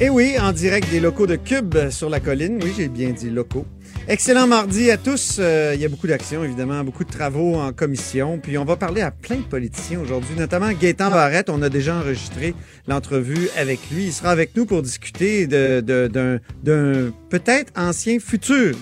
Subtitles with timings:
[0.00, 2.60] Et oui, en direct des locaux de Cube sur la colline.
[2.62, 3.66] Oui, j'ai bien dit locaux.
[4.06, 5.38] Excellent mardi à tous.
[5.40, 8.38] Euh, il y a beaucoup d'actions, évidemment, beaucoup de travaux en commission.
[8.38, 11.50] Puis on va parler à plein de politiciens aujourd'hui, notamment Gaétan Barrette.
[11.50, 12.54] On a déjà enregistré
[12.86, 14.04] l'entrevue avec lui.
[14.04, 18.76] Il sera avec nous pour discuter d'un de, d'un peut-être ancien futur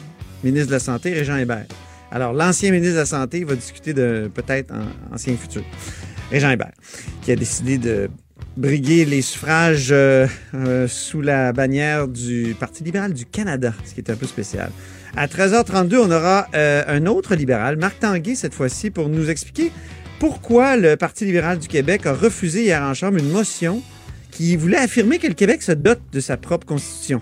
[0.45, 1.65] ministre de la Santé, Régent Hébert.
[2.10, 4.74] Alors, l'ancien ministre de la Santé va discuter de peut-être
[5.10, 5.62] ancien futur.
[6.30, 6.73] Régent Hébert,
[7.23, 8.10] qui a décidé de
[8.56, 14.01] briguer les suffrages euh, euh, sous la bannière du Parti libéral du Canada, ce qui
[14.01, 14.70] est un peu spécial.
[15.16, 19.71] À 13h32, on aura euh, un autre libéral, Marc Tanguay cette fois-ci, pour nous expliquer
[20.18, 23.82] pourquoi le Parti libéral du Québec a refusé hier en Chambre une motion
[24.30, 27.20] qui voulait affirmer que le Québec se dote de sa propre constitution.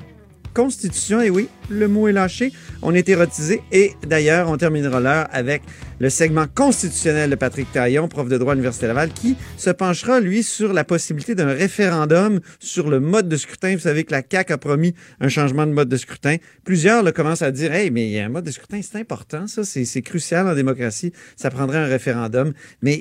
[0.55, 2.53] Constitution, et oui, le mot est lâché.
[2.81, 5.63] On est érotisé et d'ailleurs, on terminera l'heure avec
[6.01, 10.21] le segment constitutionnel de Patrick Taillon, prof de droit à l'Université Laval, qui se penchera,
[10.21, 13.75] lui, sur la possibilité d'un référendum sur le mode de scrutin.
[13.75, 16.37] Vous savez que la CAQ a promis un changement de mode de scrutin.
[16.65, 20.03] Plusieurs le commencent à dire, hey, mais un mode de scrutin, c'est important, ça, c'est
[20.03, 22.53] crucial en démocratie, ça prendrait un référendum.
[22.83, 23.01] Mais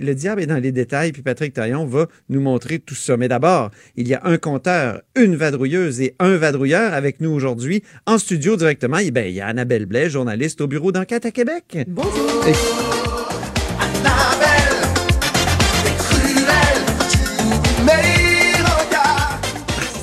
[0.00, 3.16] le diable est dans les détails, puis Patrick Taillon va nous montrer tout ça.
[3.16, 7.82] Mais d'abord, il y a un compteur, une vadrouilleuse et un vadrouilleur avec nous aujourd'hui
[8.06, 8.98] en studio directement.
[8.98, 11.78] Eh bien, il y a Annabelle Blais, journaliste au bureau d'enquête à Québec.
[11.88, 12.27] Bonjour.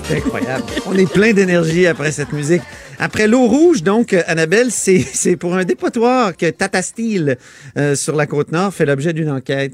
[0.08, 0.64] C'est incroyable.
[0.86, 2.62] On est plein d'énergie après cette musique.
[3.00, 7.38] Après l'eau rouge, donc, Annabelle, c'est pour un dépotoir que Tata Steel
[7.78, 9.74] euh, sur la Côte-Nord fait l'objet d'une enquête.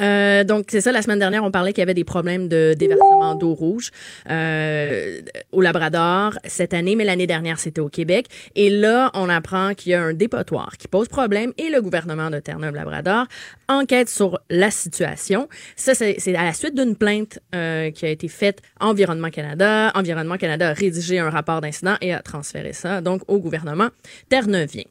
[0.00, 2.74] Euh, donc, c'est ça, la semaine dernière, on parlait qu'il y avait des problèmes de
[2.74, 3.90] déversement d'eau rouge
[4.30, 5.20] euh,
[5.52, 8.26] au Labrador cette année, mais l'année dernière, c'était au Québec.
[8.54, 12.30] Et là, on apprend qu'il y a un dépotoir qui pose problème et le gouvernement
[12.30, 13.26] de Terre-Neuve-Labrador
[13.68, 15.48] enquête sur la situation.
[15.76, 19.92] Ça, c'est à la suite d'une plainte euh, qui a été faite Environnement Canada.
[19.94, 23.88] Environnement Canada a rédigé un rapport d'incident et a transféré ça, donc, au gouvernement
[24.28, 24.84] terre-neuvien.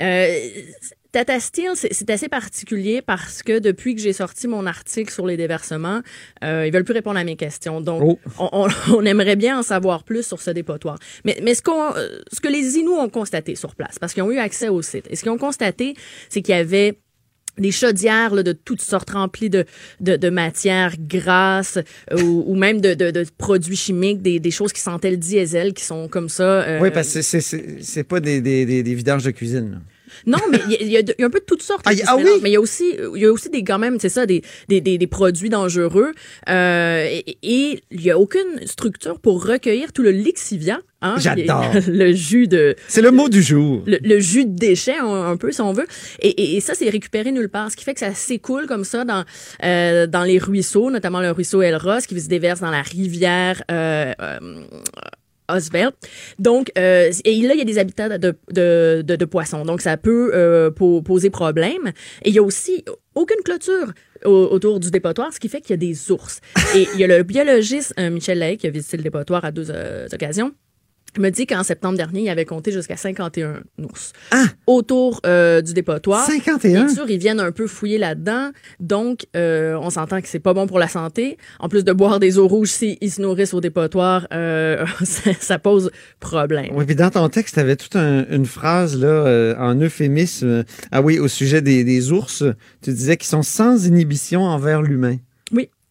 [0.00, 0.38] Euh,
[1.14, 5.36] Tata Steel, c'est assez particulier parce que depuis que j'ai sorti mon article sur les
[5.36, 6.00] déversements,
[6.42, 7.80] euh, ils veulent plus répondre à mes questions.
[7.80, 8.48] Donc, oh.
[8.88, 10.98] on, aimerait bien en savoir plus sur ce dépotoir.
[11.24, 14.24] Mais, mais ce, qu'on, euh, ce que les Inuits ont constaté sur place, parce qu'ils
[14.24, 15.94] ont eu accès au site, et ce qu'ils ont constaté,
[16.30, 16.98] c'est qu'il y avait
[17.58, 19.64] des chaudières là, de toutes sortes remplies de,
[20.00, 21.78] de, de matières grasses
[22.10, 25.74] euh, ou, même de, de, de, produits chimiques, des, des choses qui sentaient le diesel,
[25.74, 26.62] qui sont comme ça.
[26.62, 29.80] Euh, oui, parce que c'est, pas des, des, des, vidanges de cuisine.
[30.26, 31.82] Non, mais il y, a un peu de toutes sortes.
[31.84, 32.24] Ah, ah oui?
[32.42, 34.42] Mais il y a aussi, il y a aussi des quand même, c'est ça, des,
[34.68, 36.12] des, des, produits dangereux.
[36.48, 40.80] Euh, et il y a aucune structure pour recueillir tout le lixivia.
[41.02, 41.16] Hein?
[41.18, 41.70] J'adore.
[41.86, 42.74] Le jus de.
[42.88, 43.82] C'est le mot du jour.
[43.86, 45.86] Le, jus de déchets, un, peu, si on veut.
[46.20, 47.70] Et, et, ça, c'est récupéré nulle part.
[47.70, 49.24] Ce qui fait que ça s'écoule comme ça dans,
[49.62, 53.62] euh, dans les ruisseaux, notamment le ruisseau Elros, qui se déverse dans la rivière.
[53.70, 54.38] Euh, euh
[56.38, 59.64] Donc, euh, et là, il y a des habitats de, poissons.
[59.64, 61.92] Donc, ça peut euh, poser problème.
[62.22, 62.84] Et il y a aussi
[63.14, 63.92] aucune clôture
[64.24, 66.40] autour du dépotoir, ce qui fait qu'il y a des ours.
[66.74, 69.50] Et il y a le biologiste euh, Michel Lay qui a visité le dépotoir à
[69.50, 69.70] deux
[70.12, 70.52] occasions
[71.18, 74.44] me dit qu'en septembre dernier, il avait compté jusqu'à 51 ours ah!
[74.66, 76.26] autour euh, du dépotoir.
[76.26, 76.84] 51?
[76.84, 78.50] Bien sûr, ils viennent un peu fouiller là-dedans.
[78.80, 81.38] Donc, euh, on s'entend que c'est pas bon pour la santé.
[81.58, 84.84] En plus de boire des eaux rouges, s'ils se nourrissent au dépotoir, euh,
[85.40, 86.70] ça, pose problème.
[86.72, 90.64] Oui, puis dans ton texte, tu avais toute une phrase là, en euphémisme.
[90.92, 92.44] Ah oui, au sujet des, des ours,
[92.82, 95.16] tu disais qu'ils sont sans inhibition envers l'humain.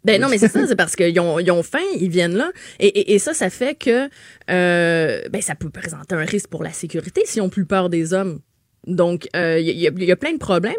[0.04, 2.52] Ben non, mais c'est ça, c'est parce qu'ils ont, ils ont faim, ils viennent là.
[2.80, 4.10] Et, et, et ça, ça fait que
[4.50, 8.14] euh, ben, ça peut présenter un risque pour la sécurité si on plus peur des
[8.14, 8.40] hommes.
[8.86, 10.74] Donc, il euh, y, y, y, a plein de problèmes.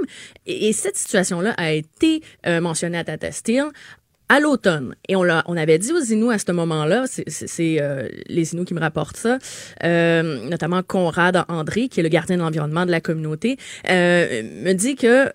[0.47, 3.71] Et, cette situation-là a été euh, mentionnée à Tata Steel
[4.29, 4.95] à l'automne.
[5.09, 8.53] Et on, l'a, on avait dit aux Inuits à ce moment-là, c'est, c'est, euh, les
[8.53, 9.39] Inuits qui me rapportent ça,
[9.85, 13.59] euh, notamment Conrad André, qui est le gardien de l'environnement de la communauté,
[13.91, 15.31] euh, me dit que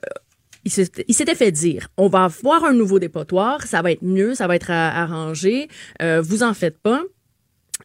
[1.08, 4.48] il s'était fait dire, on va avoir un nouveau dépotoir, ça va être mieux, ça
[4.48, 5.68] va être arrangé,
[6.02, 7.02] euh, vous en faites pas.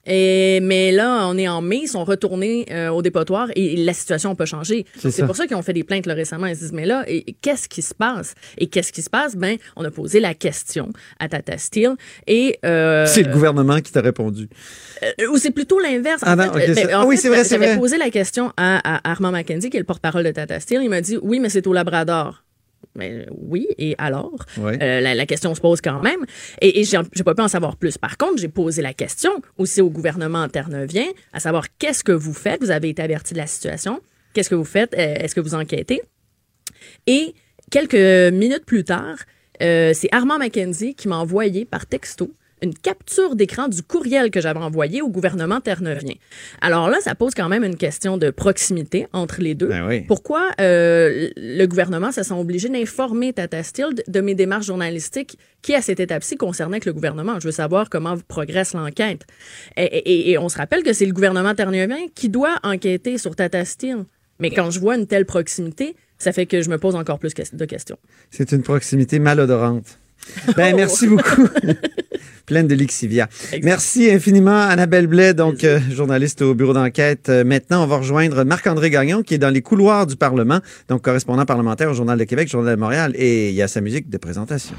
[0.06, 3.94] Et, mais là, on est en mai, ils sont retournés euh, au dépotoir et la
[3.94, 4.84] situation peut changer.
[4.98, 6.46] C'est pour ça qu'ils ont fait des plaintes là, récemment.
[6.46, 8.34] Ils se disent, mais là, et- qu'est-ce qui se passe?
[8.58, 9.34] Et qu'est-ce qui se passe?
[9.34, 10.90] Ben, on a posé la question
[11.20, 11.92] à Tata Steel
[12.26, 12.58] et...
[12.66, 14.48] euh, C'est le gouvernement qui t'a répondu.
[15.02, 16.20] euh, ou c'est plutôt l'inverse.
[16.26, 17.78] Ah non, fait, ok, euh, ça- ben, en ah oui, c'est vrai, c'est J'avais vrai.
[17.78, 20.82] posé la question à, à Armand McKenzie, qui est le porte-parole de Tata Steel.
[20.82, 22.43] Il m'a dit, oui, mais c'est au Labrador.
[22.94, 24.44] Mais euh, oui, et alors?
[24.58, 26.24] Euh, la, la question se pose quand même.
[26.60, 27.98] Et, et j'ai pas pu en savoir plus.
[27.98, 32.34] Par contre, j'ai posé la question aussi au gouvernement interneuvien, à savoir qu'est-ce que vous
[32.34, 32.60] faites?
[32.62, 34.00] Vous avez été averti de la situation.
[34.32, 34.94] Qu'est-ce que vous faites?
[34.94, 36.02] Euh, Est-ce que vous enquêtez?
[37.06, 37.34] Et
[37.70, 39.16] quelques minutes plus tard,
[39.62, 44.40] euh, c'est Armand McKenzie qui m'a envoyé par texto une capture d'écran du courriel que
[44.40, 46.14] j'avais envoyé au gouvernement terneuvien.
[46.60, 49.68] Alors là, ça pose quand même une question de proximité entre les deux.
[49.68, 50.00] Ben oui.
[50.02, 55.38] Pourquoi euh, le gouvernement se sent obligé d'informer Tata Steel de- de mes démarches journalistiques
[55.62, 57.38] qui, à cette étape-ci, concernaient que le gouvernement?
[57.40, 59.22] Je veux savoir comment progresse l'enquête.
[59.76, 63.36] Et, et- et on se rappelle que c'est le gouvernement terneuvien qui doit enquêter sur
[63.36, 64.04] Tata Steel.
[64.40, 67.32] Mais quand je vois une telle proximité, ça fait que je me pose encore plus
[67.34, 67.98] de questions.
[68.30, 69.98] C'est une proximité malodorante.
[70.56, 71.48] Ben, merci beaucoup.
[72.46, 73.28] Pleine de lixivia.
[73.62, 77.30] Merci infiniment, Annabelle Blais, donc euh, journaliste au bureau d'enquête.
[77.30, 81.02] Euh, maintenant, on va rejoindre Marc-André Gagnon, qui est dans les couloirs du Parlement, donc
[81.02, 84.10] correspondant parlementaire au Journal de Québec, Journal de Montréal, et il y a sa musique
[84.10, 84.74] de présentation.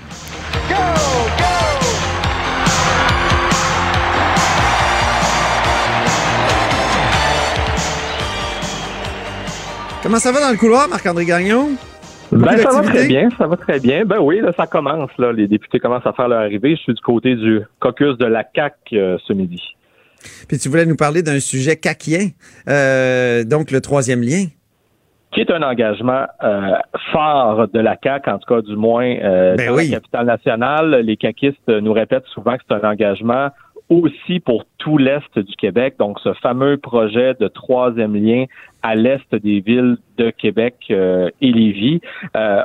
[10.04, 11.72] Comment ça va dans le couloir, Marc-André Gagnon?
[12.32, 14.06] Ben, ça va très bien, ça va très bien.
[14.06, 15.12] Ben oui, là, ça commence.
[15.18, 15.32] Là.
[15.32, 16.76] Les députés commencent à faire leur arrivée.
[16.76, 19.62] Je suis du côté du caucus de la CAC euh, ce midi.
[20.48, 22.30] Puis tu voulais nous parler d'un sujet caquien,
[22.68, 24.46] euh, donc le troisième lien.
[25.32, 26.78] Qui est un engagement euh,
[27.12, 29.90] fort de la CAC, en tout cas du moins euh, Ben dans oui.
[29.90, 31.02] la capitale nationale.
[31.04, 33.50] Les caquistes nous répètent souvent que c'est un engagement
[33.90, 35.96] aussi pour tout l'Est du Québec.
[36.00, 38.46] Donc, ce fameux projet de troisième lien
[38.90, 42.00] à l'Est des villes de Québec euh, et Lévis.
[42.36, 42.62] Euh,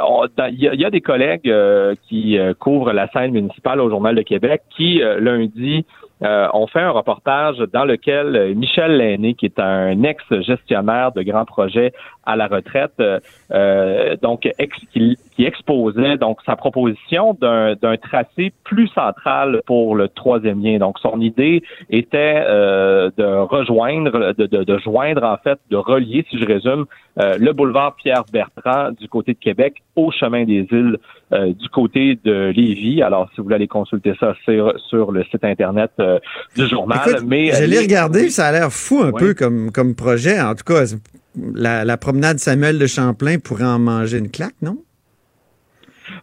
[0.51, 3.81] Il y, a- il y a des collègues euh, qui euh, couvrent la scène municipale
[3.81, 5.87] au Journal de Québec qui, euh, lundi,
[6.23, 11.23] euh, ont fait un reportage dans lequel euh, Michel Lainé, qui est un ex-gestionnaire de
[11.23, 11.93] grands projets
[12.27, 13.19] à la retraite, euh,
[13.53, 20.09] euh, donc ex- qui exposait donc sa proposition d'un d'un tracé plus central pour le
[20.09, 20.77] troisième lien.
[20.79, 26.27] Donc son idée était euh, de rejoindre, de, de, de joindre en fait, de relier,
[26.29, 26.85] si je résume,
[27.19, 30.99] euh, le boulevard Pierre Bertrand du côté de Québec au chemin des îles
[31.33, 33.01] euh, du côté de Lévis.
[33.03, 34.59] Alors si vous voulez aller consulter ça, c'est
[34.89, 36.19] sur le site internet euh,
[36.57, 36.99] du journal.
[37.07, 39.95] Écoute, Mais je euh, l'ai les- regardé, ça a l'air fou un peu comme, comme
[39.95, 40.39] projet.
[40.41, 40.83] En tout cas,
[41.55, 44.77] la, la promenade Samuel de Champlain pourrait en manger une claque, non?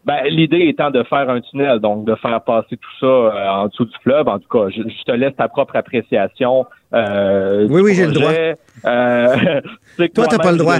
[0.05, 3.67] Ben, l'idée étant de faire un tunnel, donc de faire passer tout ça euh, en
[3.67, 4.27] dessous du fleuve.
[4.27, 6.65] En tout cas, je, je te laisse ta propre appréciation.
[6.93, 8.57] Euh, Oui, oui, j'ai le projet.
[8.85, 9.61] Euh,
[10.15, 10.75] Toi, t'as pas le droit.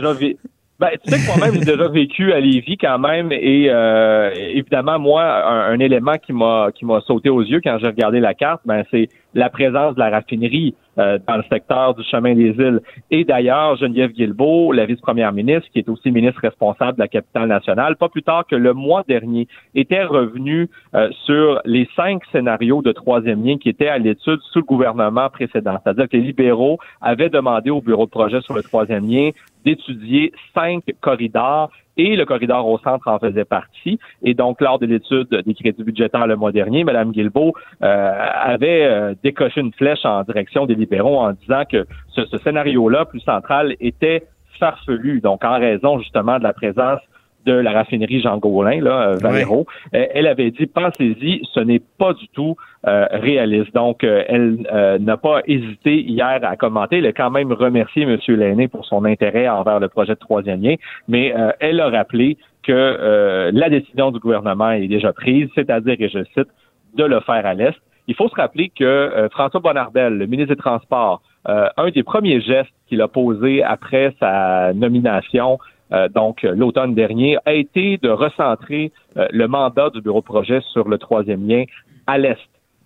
[0.79, 4.99] Ben, tu sais que moi-même, j'ai déjà vécu à Lévis quand même, et euh, évidemment,
[4.99, 8.35] moi, un, un élément qui m'a qui m'a sauté aux yeux quand j'ai regardé la
[8.35, 12.55] carte, ben c'est la présence de la raffinerie euh, dans le secteur du chemin des
[12.57, 12.81] îles.
[13.11, 17.47] Et d'ailleurs, Geneviève Guilbeault, la vice-première ministre, qui est aussi ministre responsable de la capitale
[17.47, 22.81] nationale, pas plus tard que le mois dernier, était revenue euh, sur les cinq scénarios
[22.81, 25.77] de troisième lien qui étaient à l'étude sous le gouvernement précédent.
[25.83, 29.29] C'est-à-dire que les libéraux avaient demandé au bureau de projet sur le troisième lien
[29.67, 33.99] d'étudier cinq corridors et le corridor au centre en faisait partie.
[34.23, 37.53] Et donc, lors de l'étude des crédits budgétaires le mois dernier, Mme Guilbeault
[37.83, 38.13] euh,
[38.53, 41.85] avait euh, décoché une flèche en direction des libéraux en disant que
[42.15, 44.23] ce, ce scénario-là, plus central, était
[44.57, 45.19] farfelu.
[45.19, 47.01] Donc, en raison justement de la présence
[47.47, 51.81] de la raffinerie Jean Gaulin, là, euh, Valero, euh, elle avait dit, pensez-y, ce n'est
[51.97, 53.73] pas du tout euh, réaliste.
[53.73, 56.97] Donc, euh, elle euh, n'a pas hésité hier à commenter.
[56.97, 58.17] Elle a quand même remercié M.
[58.27, 60.75] Lainé pour son intérêt envers le projet de troisième lien,
[61.07, 65.95] mais euh, elle a rappelé que euh, la décision du gouvernement est déjà prise, c'est-à-dire,
[65.99, 66.49] et je cite,
[66.95, 67.79] de le faire à l'Est.
[68.09, 72.03] Il faut se rappeler que euh, François Bonnardel, le ministre des Transports, euh, un des
[72.03, 75.59] premiers gestes qu'il a posé après sa nomination,
[75.93, 80.59] euh, donc l'automne dernier, a été de recentrer euh, le mandat du bureau de projet
[80.73, 81.63] sur le troisième lien
[82.07, 82.37] à l'Est.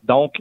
[0.03, 0.35] Donc,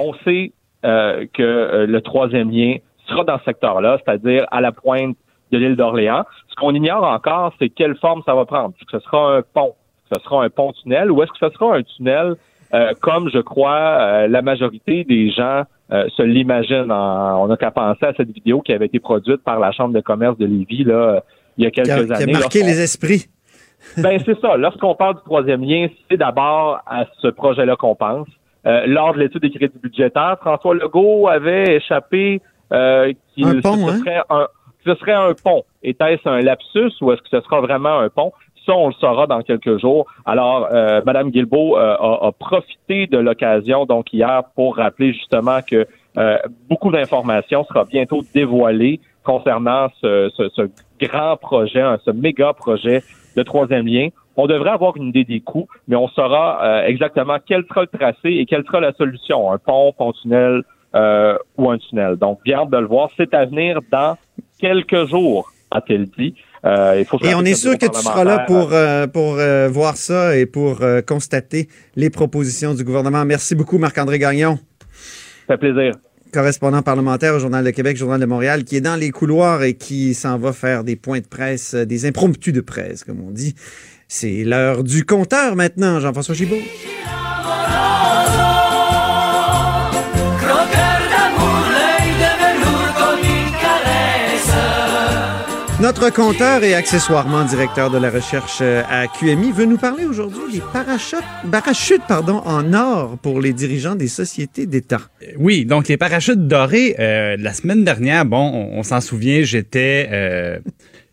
[0.00, 0.52] on sait
[0.84, 2.76] euh, que le troisième lien
[3.06, 5.16] sera dans ce secteur-là, c'est-à-dire à la pointe
[5.50, 6.24] de l'île d'Orléans.
[6.48, 8.74] Ce qu'on ignore encore, c'est quelle forme ça va prendre.
[8.80, 9.74] Est-ce que ce sera un pont?
[9.74, 12.36] Est-ce que ce sera un pont-tunnel ou est-ce que ce sera un tunnel
[12.74, 16.90] euh, comme, je crois, euh, la majorité des gens euh, se l'imaginent.
[16.90, 19.92] En- On n'a qu'à penser à cette vidéo qui avait été produite par la Chambre
[19.92, 21.22] de commerce de Lévis là,
[21.58, 22.32] il y a quelques Qui a, qui a années.
[22.32, 23.26] marqué les esprits.
[23.98, 24.56] ben c'est ça.
[24.56, 28.28] Lorsqu'on parle du troisième lien, c'est d'abord à ce projet-là qu'on pense.
[28.66, 32.40] euh, lors de l'étude des crédits budgétaires, François Legault avait échappé
[32.72, 33.98] euh, qu'il Un pont, ce, hein?
[33.98, 34.46] serait un,
[34.86, 35.64] ce serait un pont.
[35.82, 38.32] Était-ce un lapsus ou est-ce que ce sera vraiment un pont?
[38.64, 40.06] Ça, on le saura dans quelques jours.
[40.24, 45.58] Alors, euh, Madame Guilbeault euh, a, a profité de l'occasion, donc hier, pour rappeler justement
[45.68, 45.84] que
[46.16, 46.38] euh,
[46.70, 50.62] beaucoup d'informations sera bientôt dévoilées concernant ce, ce- ce
[51.04, 53.02] grand projet, hein, ce méga projet
[53.36, 54.08] de troisième lien.
[54.36, 57.86] On devrait avoir une idée des coûts, mais on saura euh, exactement quel sera le
[57.98, 60.62] tracé et quelle sera la solution, un pont, pont-tunnel
[60.94, 62.16] euh, ou un tunnel.
[62.16, 63.10] Donc, bien hâte de le voir.
[63.16, 64.16] C'est à venir dans
[64.58, 66.34] quelques jours, a-t-il dit.
[66.64, 69.68] Euh, il faut Et on est sûr que tu seras là pour, euh, pour euh,
[69.68, 73.24] voir ça et pour euh, constater les propositions du gouvernement.
[73.24, 74.58] Merci beaucoup, Marc-André Gagnon,
[75.48, 75.92] Ça fait plaisir.
[76.32, 79.74] Correspondant parlementaire au Journal de Québec, Journal de Montréal, qui est dans les couloirs et
[79.74, 83.30] qui s'en va faire des points de presse, euh, des impromptus de presse, comme on
[83.30, 83.54] dit.
[84.08, 86.60] C'est l'heure du compteur maintenant, Jean-François Gibault.
[95.82, 100.52] Notre compteur et accessoirement directeur de la recherche euh, à QMI veut nous parler aujourd'hui
[100.52, 105.00] des parachutes, parachutes pardon, en or pour les dirigeants des sociétés d'État.
[105.38, 110.08] Oui, donc les parachutes dorés, euh, la semaine dernière, bon, on, on s'en souvient, j'étais
[110.12, 110.60] euh,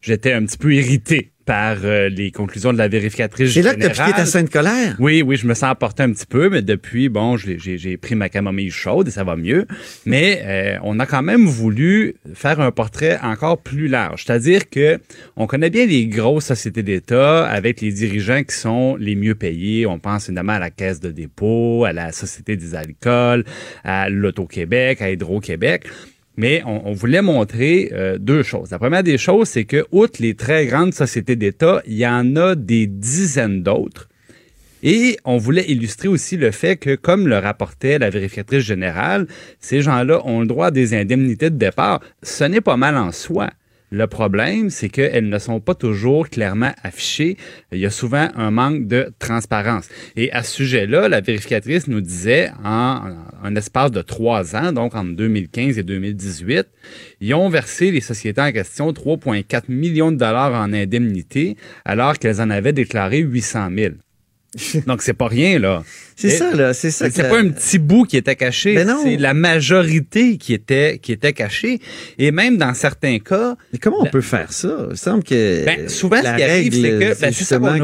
[0.01, 3.79] j'étais un petit peu irrité par euh, les conclusions de la vérificatrice C'est là que
[3.79, 4.12] tu as générale.
[4.12, 4.96] piqué ta sainte colère.
[5.00, 8.29] Oui, oui, je me sens emporté un petit peu, mais depuis, bon, j'ai pris ma
[8.29, 9.65] camomille chaude et ça va mieux.
[10.06, 14.25] Mais euh, on a quand même voulu faire un portrait encore plus large.
[14.27, 15.00] C'est-à-dire que
[15.38, 19.88] on connaît bien les grosses sociétés d'État avec les dirigeants qui sont les mieux payés.
[19.88, 23.44] On pense évidemment à la Caisse de dépôt, à la Société des alcools,
[23.84, 25.86] à l'Auto-Québec, à Hydro-Québec.
[26.39, 28.72] Mais on, voulait montrer euh, deux choses.
[28.72, 32.34] La première des choses, c'est que, outre les très grandes sociétés d'État, il y en
[32.38, 34.08] a des dizaines d'autres.
[34.81, 39.27] Et on voulait illustrer aussi le fait que, comme le rapportait la vérificatrice générale,
[39.60, 42.00] ces gens-là ont le droit à des indemnités de départ.
[42.24, 43.50] Ce n'est pas mal en soi.
[43.91, 47.38] Le problème, c'est qu'elles ne sont pas toujours clairement affichées.
[47.72, 49.89] Il y a souvent un manque de transparence.
[50.15, 54.72] Et à ce sujet-là, la vérificatrice nous disait, en, en un espace de trois ans,
[54.72, 56.67] donc entre 2015 et 2018,
[57.22, 62.41] ils ont versé les sociétés en question 3,4 millions de dollars en indemnités, alors qu'elles
[62.41, 63.93] en avaient déclaré 800 000.
[64.88, 65.84] Donc, c'est pas rien, là.
[66.20, 66.74] C'est ça, là.
[66.74, 67.10] C'est ça.
[67.10, 71.12] C'est pas un petit bout qui était caché, Ben c'est la majorité qui était qui
[71.12, 71.80] était cachée.
[72.18, 74.88] Et même dans certains cas, Mais comment on La- peut faire ça?
[74.92, 77.80] Il semble que Ben, souvent, la ce qui arrive, règle, c'est que- ben, justement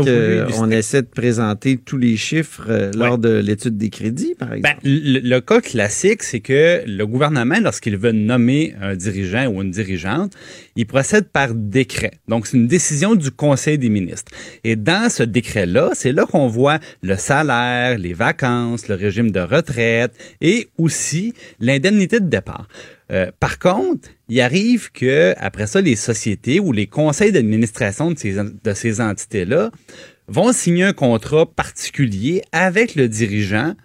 [0.49, 4.55] qu'on essaie de présenter tous les chiffres euh, lors de l'étude des crédits, par ben,
[4.57, 4.79] exemple.
[4.83, 9.71] le, le cas classique, c'est que le gouvernement, lorsqu'il veut nommer un dirigeant ou une
[9.71, 10.33] dirigeante,
[10.75, 12.11] il procède par décret.
[12.27, 14.31] Donc, c'est une décision du Conseil des ministres.
[14.63, 20.13] Et dans ce décret-là, c'est là qu'on voit le salaire, les le régime de retraite
[20.41, 22.67] et aussi l'indemnité de départ.
[23.11, 28.17] Euh, par contre, il arrive que après ça, les sociétés ou les conseils d'administration de
[28.17, 29.71] ces, de ces entités-là
[30.27, 33.75] vont signer un contrat particulier avec le dirigeant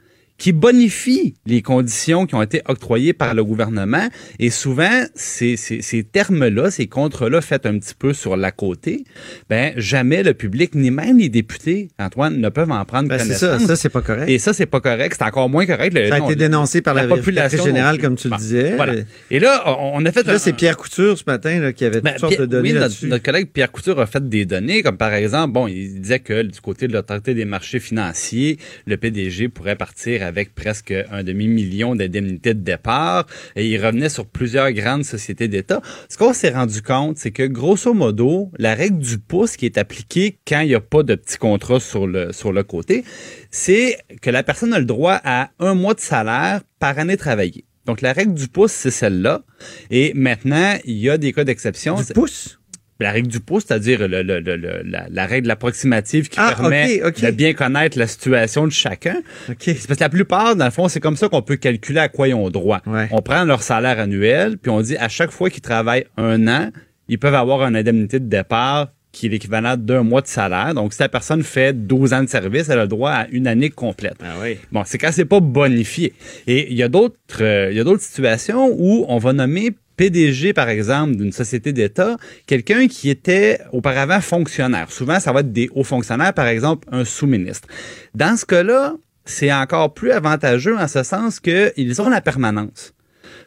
[0.41, 4.09] qui bonifie les conditions qui ont été octroyées par le gouvernement.
[4.39, 9.05] Et souvent, ces, ces, ces termes-là, ces contrats-là faits un petit peu sur la côté,
[9.51, 13.35] ben jamais le public, ni même les députés, Antoine, ne peuvent en prendre Ben, c'est
[13.35, 13.69] ça, connaissance.
[13.69, 14.31] ça, c'est pas correct.
[14.31, 15.15] Et ça, c'est pas correct.
[15.19, 15.93] C'est encore moins correct.
[15.93, 18.77] Le- Ça a été dénoncé par la, population générale, comme tu le disais.
[18.77, 18.95] Voilà.
[19.31, 22.13] Et là, on a fait Là, c'est Pierre Couture ce matin là, qui avait ben,
[22.13, 24.83] toutes sortes Pierre- de données oui, notre, notre collègue Pierre Couture a fait des données,
[24.83, 28.97] comme par exemple, bon, il disait que du côté de l'autorité des marchés financiers, le
[28.97, 34.71] PDG pourrait partir avec presque un demi-million d'indemnités de départ, et il revenait sur plusieurs
[34.73, 35.83] grandes sociétés d'État.
[36.09, 39.77] Ce qu'on s'est rendu compte, c'est que grosso modo, la règle du pouce qui est
[39.77, 43.05] appliquée quand il n'y a pas de petit contrat sur le, côté,
[43.51, 47.65] c'est que la personne a le droit à un mois de salaire par année travaillée.
[47.87, 49.43] Donc, la règle du pouce, c'est celle-là.
[49.91, 51.97] Et maintenant, il y a des cas d'exception.
[52.01, 52.60] Du pouce?
[53.05, 56.55] La règle du pouce, c'est-à-dire le- le- le- le- la, la règle approximative qui Ah,
[56.57, 59.17] permet de bien connaître la situation de chacun.
[59.49, 59.57] OK.
[59.61, 62.09] C'est parce que la plupart, dans le fond, c'est comme ça qu'on peut calculer à
[62.09, 62.81] quoi ils ont droit.
[62.87, 63.09] Ouais.
[63.13, 66.71] On prend leur salaire annuel, puis on dit à chaque fois qu'ils travaillent un an,
[67.09, 70.73] ils peuvent avoir une indemnité de départ qui est l'équivalent d'un mois de salaire.
[70.73, 73.49] Donc, si la personne fait 12 ans de service, elle a le droit à une
[73.49, 74.15] année complète.
[74.23, 74.57] Ah oui.
[74.71, 76.13] Bon, c'est quand c'est pas bonifié.
[76.47, 79.73] Et il y a d'autres, euh, il y a d'autres situations où on va nommer
[80.01, 82.17] PDG, par exemple, d'une société d'État,
[82.47, 84.91] quelqu'un qui était auparavant fonctionnaire.
[84.91, 87.69] Souvent, ça va être des hauts fonctionnaires, par exemple, un sous-ministre.
[88.15, 88.95] Dans ce cas-là,
[89.27, 92.95] c'est encore plus avantageux en ce sens qu'ils ont la permanence.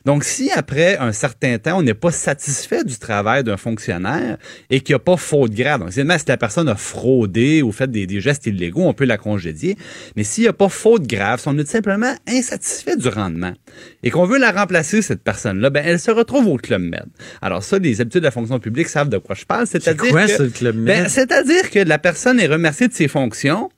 [0.06, 4.38] Donc, si après un certain temps, on n'est pas satisfait du travail d'un fonctionnaire
[4.70, 7.90] et qu'il n'y a pas faute grave, donc si la personne a fraudé ou fait
[7.90, 9.78] des, des gestes illégaux, on peut la congédier.
[10.16, 13.54] Mais s'il n'y a pas faute grave, si on est simplement insatisfait du rendement
[14.04, 17.06] et qu'on veut la remplacer, cette personne-là, ben, elle se retrouve au Club Med.
[17.42, 19.68] Alors ça, les habitudes de la fonction publique savent de quoi je parle.
[19.68, 23.70] C'est-à-dire quoi, que, ben, c'est-à-dire que la personne est remerciée de ses fonctions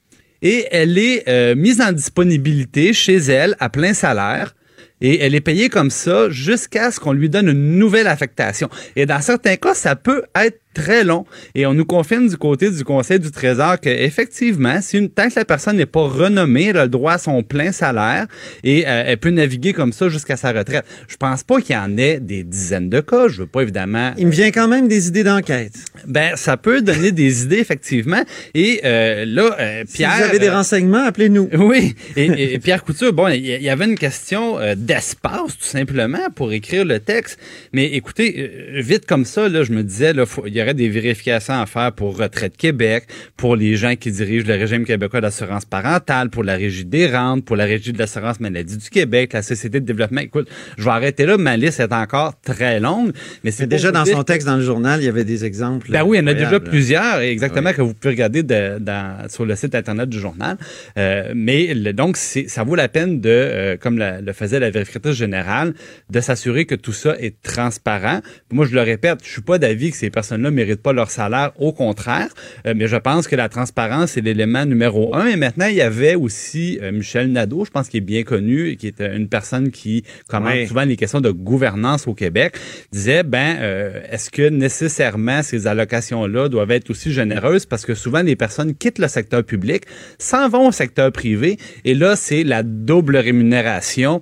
[0.42, 4.56] et elle est euh, mise en disponibilité chez elle à plein salaire.
[5.02, 8.70] Et elle est payée comme ça jusqu'à ce qu'on lui donne une nouvelle affectation.
[8.96, 11.26] Et dans certains cas, ça peut être très long.
[11.56, 15.30] Et on nous confirme du côté du Conseil du Trésor que effectivement, si une, tant
[15.30, 18.28] que la personne n'est pas renommée, elle a le droit à son plein salaire
[18.64, 20.86] et euh, elle peut naviguer comme ça jusqu'à sa retraite.
[21.08, 23.28] Je pense pas qu'il y en ait des dizaines de cas.
[23.30, 25.74] Je veux pas évidemment Il me vient quand même des idées d'enquête.
[26.06, 28.22] ben, ça peut donner des idées, effectivement.
[28.54, 30.12] Et euh, là, euh, Si Pierre...
[30.18, 31.50] vous avez des euh, renseignements, appelez-nous.
[31.58, 36.52] oui, et, et Pierre Couture, bon, il y avait une question d'espace, tout simplement, pour
[36.52, 37.40] écrire le texte.
[37.74, 40.90] Mais écoutez, vite comme ça, là, je me disais, là, faut- il y aurait des
[40.90, 43.06] vérifications à faire pour Retraite Québec,
[43.38, 47.46] pour les gens qui dirigent le régime québécois d'assurance parentale, pour la Régie des rentes,
[47.46, 50.22] pour la Régie de l'assurance maladie du Québec, la Société de développement.
[50.22, 53.12] Écoute, je vais arrêter là, ma liste est encore très longue.
[53.44, 55.92] Mais c'est déjà, dans son texte, dans le journal, il y avait des exemples.
[55.92, 59.28] ben oui, il y en a déjà plusieurs, exactement, que vous pouvez regarder de- dans-
[59.30, 60.58] sur le site Internet du journal.
[60.98, 64.70] Euh, mais le- donc, ça vaut la peine de, euh, comme la- le faisait la
[64.72, 65.74] vérificatrice générale,
[66.10, 68.22] de s'assurer que tout ça est transparent.
[68.52, 71.52] Moi, je le répète, je suis pas d'avis que ces personnes-là méritent pas leur salaire,
[71.60, 72.30] au contraire,
[72.66, 75.28] Euh, mais je pense que la transparence est l'élément numéro un.
[75.28, 78.76] Et maintenant, il y avait aussi euh, Michel Nadeau, je pense qu'il est bien connu,
[78.78, 80.68] qui est euh, une personne qui commente Oui.
[80.68, 82.56] souvent les questions de gouvernance au Québec,
[82.92, 87.66] disait, ben, euh, est-ce que nécessairement ces allocations-là doivent être aussi généreuses?
[87.66, 89.84] Parce que souvent les personnes quittent le secteur public,
[90.18, 94.22] s'en vont au secteur privé, et là, c'est la double rémunération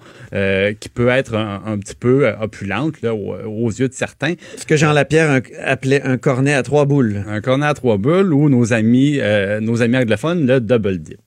[0.80, 3.36] qui peut être un, un petit peu opulente là, aux,
[3.66, 4.34] aux yeux de certains.
[4.58, 7.24] Ce que Jean Lapierre un- appelait un cornet à trois boules.
[7.30, 11.20] Un cornet à trois bulles ou nos amis, euh, nos amis anglophones, le double dip.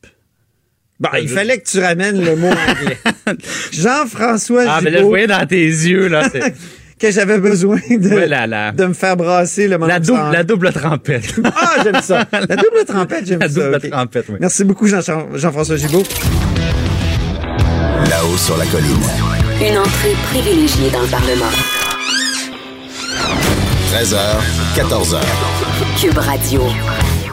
[0.98, 2.96] Bon, il fallait que tu ramènes le mot anglais.
[3.72, 6.54] Jean-François Ah, mais là, je voyais dans tes yeux, là, c'est-
[6.98, 10.30] que j'avais besoin de, la- la- de me faire brasser le moment la, sang.
[10.30, 11.34] la double trompette.
[11.44, 12.24] Ah, j'aime ça.
[12.32, 13.60] La double trompette, j'aime La ça.
[13.64, 13.90] double ok.
[13.90, 14.36] trompette, oui.
[14.40, 15.02] Merci beaucoup, Jean-
[15.34, 16.04] Jean-François Gibault.
[18.08, 18.96] Là-haut sur la colline.
[19.60, 21.52] Une entrée privilégiée dans le Parlement.
[23.96, 25.16] 13h, 14h.
[25.98, 26.60] Cube Radio.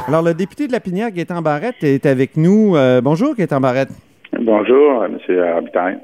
[0.08, 2.78] Alors, le député de la Pinière, Gaétan Barrette, est avec nous.
[2.78, 3.90] Euh, bonjour, Gaétan Barrette.
[4.40, 5.18] Bonjour, M.
[5.56, 5.98] Robitaille.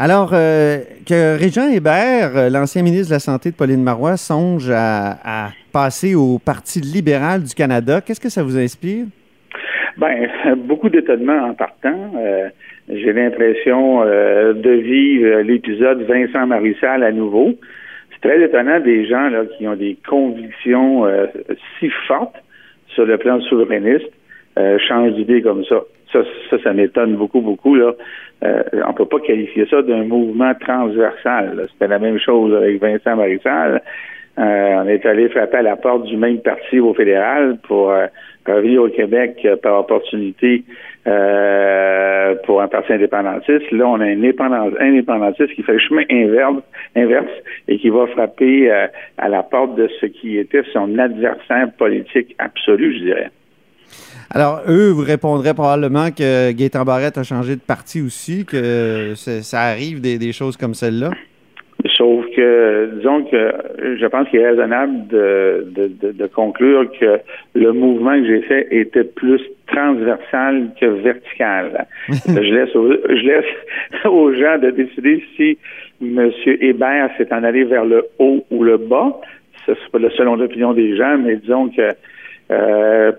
[0.00, 4.68] Alors, euh, que Régent Hébert, euh, l'ancien ministre de la Santé de Pauline Marois, songe
[4.68, 9.04] à, à passer au Parti libéral du Canada, qu'est-ce que ça vous inspire?
[9.98, 12.12] Ben, beaucoup d'étonnement en partant.
[12.16, 12.48] Euh,
[12.88, 17.54] J'ai l'impression euh, de vivre l'épisode Vincent Marissal à nouveau.
[18.20, 21.26] C'est très étonnant des gens là, qui ont des convictions euh,
[21.78, 22.36] si fortes
[22.88, 24.10] sur le plan souverainiste
[24.58, 25.82] euh, changent d'idée comme ça.
[26.12, 27.74] Ça, ça, ça m'étonne beaucoup, beaucoup.
[27.74, 27.92] Là.
[28.44, 31.66] Euh, on peut pas qualifier ça d'un mouvement transversal.
[31.72, 33.82] C'était la même chose avec Vincent Marissal.
[34.38, 38.06] Euh, on est allé frapper à la porte du même parti au fédéral pour euh,
[38.46, 40.64] revenir au Québec euh, par opportunité
[42.44, 43.70] pour un parti indépendantiste.
[43.72, 46.02] Là, on a un indépendant- indépendantiste qui fait le chemin
[46.94, 47.32] inverse,
[47.66, 48.70] et qui va frapper
[49.16, 53.30] à la porte de ce qui était son adversaire politique absolu, je dirais.
[54.28, 59.60] Alors, eux vous répondraient probablement que Gaétan Barrette a changé de parti aussi, que ça
[59.60, 61.10] arrive des choses comme celle-là?
[61.86, 67.20] Sauf que, disons que je pense qu'il est raisonnable de, de, de, de conclure que
[67.54, 71.86] le mouvement que j'ai fait était plus transversal que vertical.
[72.08, 73.44] je laisse aux, je laisse
[74.04, 75.56] aux gens de décider si
[76.02, 76.30] M.
[76.46, 79.20] Hébert s'est en allé vers le haut ou le bas.
[79.64, 81.94] Ce n'est pas le selon l'opinion des gens, mais disons que
[82.50, 83.12] euh,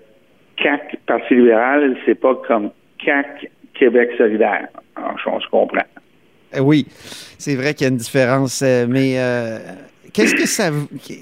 [0.56, 4.68] CAC, Parti libéral, c'est pas comme CAC, Québec solidaire.
[4.96, 5.84] Alors, on se comprend.
[6.56, 6.86] Euh, Oui,
[7.38, 9.58] c'est vrai qu'il y a une différence, euh, mais euh,
[10.12, 10.70] qu'est-ce que ça...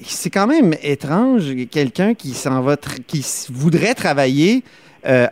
[0.04, 4.62] C'est quand même étrange, quelqu'un qui s'en va, qui voudrait travailler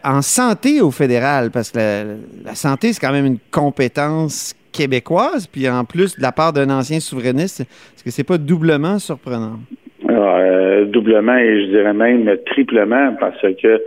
[0.04, 5.68] en santé au fédéral, parce que la, santé, c'est quand même une compétence québécoise, puis
[5.68, 9.59] en plus, de la part d'un ancien souverainiste, est-ce que c'est pas doublement surprenant?
[10.09, 13.82] Euh, doublement et je dirais même triplement parce que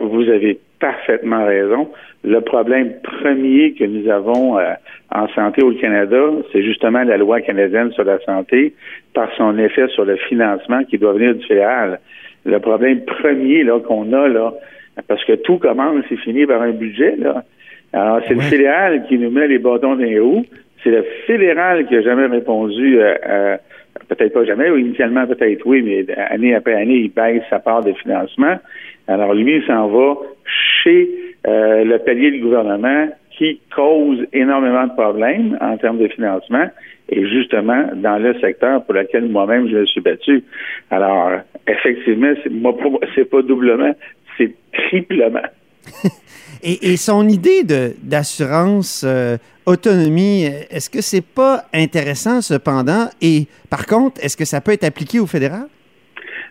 [0.00, 1.88] vous avez parfaitement raison.
[2.24, 4.58] Le problème premier que nous avons
[5.14, 6.22] en santé au Canada,
[6.52, 8.74] c'est justement la loi canadienne sur la santé
[9.14, 12.00] par son effet sur le financement qui doit venir du fédéral.
[12.44, 14.52] Le problème premier là qu'on a là,
[15.08, 17.44] parce que tout commence et finit par un budget là.
[17.92, 20.46] Alors c'est le fédéral qui nous met les bâtons dans les roues.
[20.82, 23.56] C'est le fédéral qui a jamais répondu, euh, euh,
[24.08, 27.84] peut-être pas jamais, ou initialement peut-être oui, mais année après année, il baisse sa part
[27.84, 28.56] de financement.
[29.06, 30.16] Alors lui, il s'en va
[30.82, 31.08] chez
[31.46, 33.08] euh, le palier du gouvernement
[33.42, 36.66] qui cause énormément de problèmes en termes de financement
[37.08, 40.44] et justement dans le secteur pour lequel moi-même je me suis battu.
[40.90, 42.32] Alors, effectivement,
[43.14, 43.92] c'est, pas doublement,
[44.38, 45.42] c'est triplement.
[46.62, 47.64] et, son idée
[48.02, 53.08] d'assurance euh, autonomie, est-ce que c'est pas intéressant cependant?
[53.20, 55.66] Et par contre, est-ce que ça peut être appliqué au fédéral?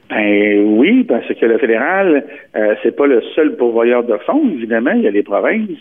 [0.10, 2.26] Ben oui, parce que le fédéral,
[2.58, 5.80] euh, c'est pas le seul pourvoyeur de fonds, évidemment, il y a les provinces,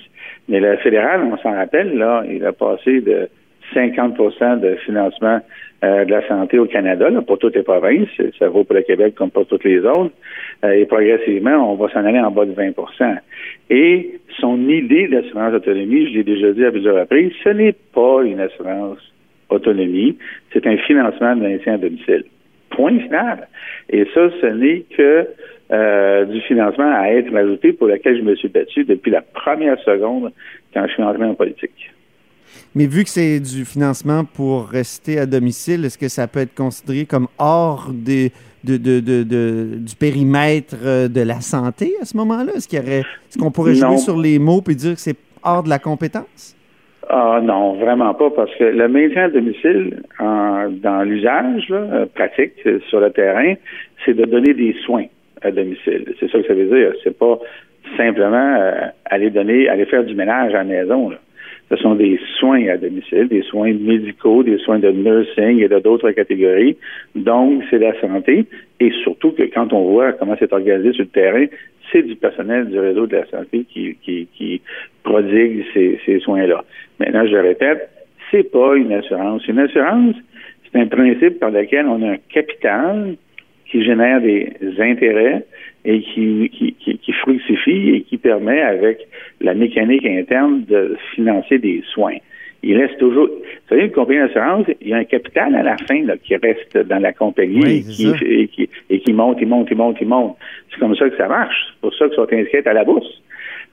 [0.50, 3.28] mais le fédéral, on s'en rappelle, là, il a passé de
[3.74, 5.40] 50% de financement
[5.84, 8.08] euh, de la santé au Canada, pour toutes les provinces.
[8.38, 10.12] Ça vaut pour le Québec comme pour toutes les autres.
[10.64, 13.16] Euh, et progressivement, on va s'en aller en bas de 20%
[13.70, 18.22] Et son idée d'assurance autonomie, je l'ai déjà dit à plusieurs reprises, ce n'est pas
[18.24, 18.98] une assurance
[19.50, 20.18] autonomie,
[20.52, 22.24] c'est un financement de maintien à domicile.
[22.70, 23.48] Point final.
[23.88, 25.28] Et ça, ce n'est que
[25.72, 29.78] euh, du financement à être ajouté pour lequel je me suis battu depuis la première
[29.80, 30.32] seconde
[30.74, 31.92] quand je suis entré en politique.
[32.74, 36.54] Mais vu que c'est du financement pour rester à domicile, est-ce que ça peut être
[36.54, 38.32] considéré comme hors des,
[38.64, 42.52] de, de, de, du périmètre euh, de la santé à ce moment-là?
[42.56, 45.16] Est-ce qu'il y aurait, est-ce qu'on pourrait jouer sur les mots et dire que c'est
[45.44, 46.56] hors de la compétence?
[47.08, 52.54] Ah non, vraiment pas, parce que le maintien à domicile, dans l'usage euh, pratique
[52.88, 53.54] sur le terrain,
[54.04, 55.06] c'est de donner des soins
[55.42, 56.14] à domicile.
[56.18, 56.92] C'est ça que ça veut dire.
[57.02, 57.38] C'est pas
[57.96, 58.72] simplement
[59.06, 61.10] aller donner, aller faire du ménage à la maison.
[61.10, 61.18] Là.
[61.70, 66.10] Ce sont des soins à domicile, des soins médicaux, des soins de nursing et d'autres
[66.10, 66.76] catégories.
[67.14, 68.46] Donc, c'est la santé.
[68.80, 71.46] Et surtout que quand on voit comment c'est organisé sur le terrain,
[71.92, 74.60] c'est du personnel du réseau de la santé qui, qui,
[75.04, 76.64] prodigue ces, ces soins-là.
[76.98, 77.88] Maintenant, je le répète,
[78.30, 79.46] c'est pas une assurance.
[79.46, 80.16] Une assurance,
[80.64, 83.14] c'est un principe par lequel on a un capital
[83.70, 85.44] qui génère des intérêts
[85.84, 89.06] et qui, qui, qui, fructifie et qui permet, avec
[89.40, 92.16] la mécanique interne, de financer des soins.
[92.62, 93.28] Il reste toujours.
[93.28, 96.36] Vous savez, une compagnie d'assurance, il y a un capital à la fin là, qui
[96.36, 99.96] reste dans la compagnie et, qui, et, qui, et, qui, monte, il monte, il monte,
[100.00, 100.36] il monte.
[100.70, 101.56] C'est comme ça que ça marche.
[101.72, 103.22] C'est pour ça qu'ils sont inscrits à la bourse.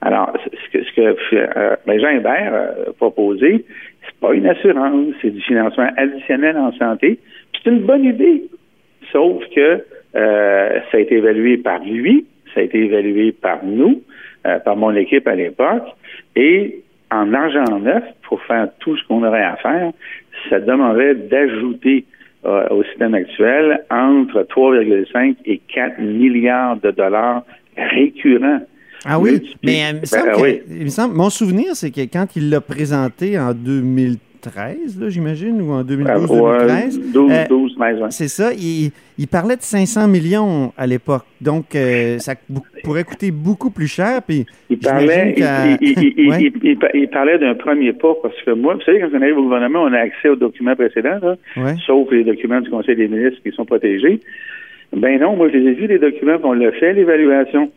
[0.00, 3.64] Alors, ce que, ce que euh, Jean Hébert a proposé,
[4.06, 7.18] c'est pas une assurance, c'est du financement additionnel en santé.
[7.52, 8.44] C'est une bonne idée.
[9.12, 9.84] Sauf que
[10.16, 14.02] euh, ça a été évalué par lui, ça a été évalué par nous,
[14.46, 15.84] euh, par mon équipe à l'époque,
[16.36, 19.92] et en argent neuf, pour faire tout ce qu'on aurait à faire,
[20.50, 22.04] ça demanderait d'ajouter
[22.44, 27.42] euh, au système actuel entre 3,5 et 4 milliards de dollars
[27.76, 28.60] récurrents.
[29.04, 33.54] Ah oui, mais il me, semble mon souvenir, c'est que quand il l'a présenté en
[33.54, 37.12] 2000 2013, j'imagine, ou en 2012-2013.
[37.12, 37.76] 12, euh, 12,
[38.10, 38.50] C'est ça.
[38.52, 38.92] Il,
[39.28, 41.24] parlait de 500 millions à l'époque.
[41.40, 42.34] Donc, euh, ça
[42.84, 44.20] pourrait coûter beaucoup plus cher.
[44.26, 45.34] Puis il, parlait,
[45.80, 49.82] il, parlait d'un premier pas parce que moi, vous savez, quand on arrive au gouvernement,
[49.82, 51.18] on a accès aux documents précédents,
[51.86, 54.20] sauf les documents du Conseil des ministres qui sont protégés.
[54.96, 57.70] Ben non, moi, je les ai vus, les documents, on l'a fait, l'évaluation.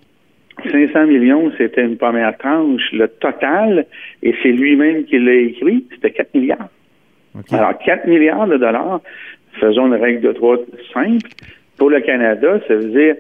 [0.64, 2.92] 500 millions, c'était une première tranche.
[2.94, 3.86] Le total,
[4.24, 6.70] et c'est lui-même qui l'a écrit, c'était 4 milliards.
[7.52, 9.02] Alors, 4 milliards de dollars,
[9.60, 10.58] faisons une règle de 3
[10.94, 11.30] simple.
[11.78, 13.16] Pour le Canada, ça veut dire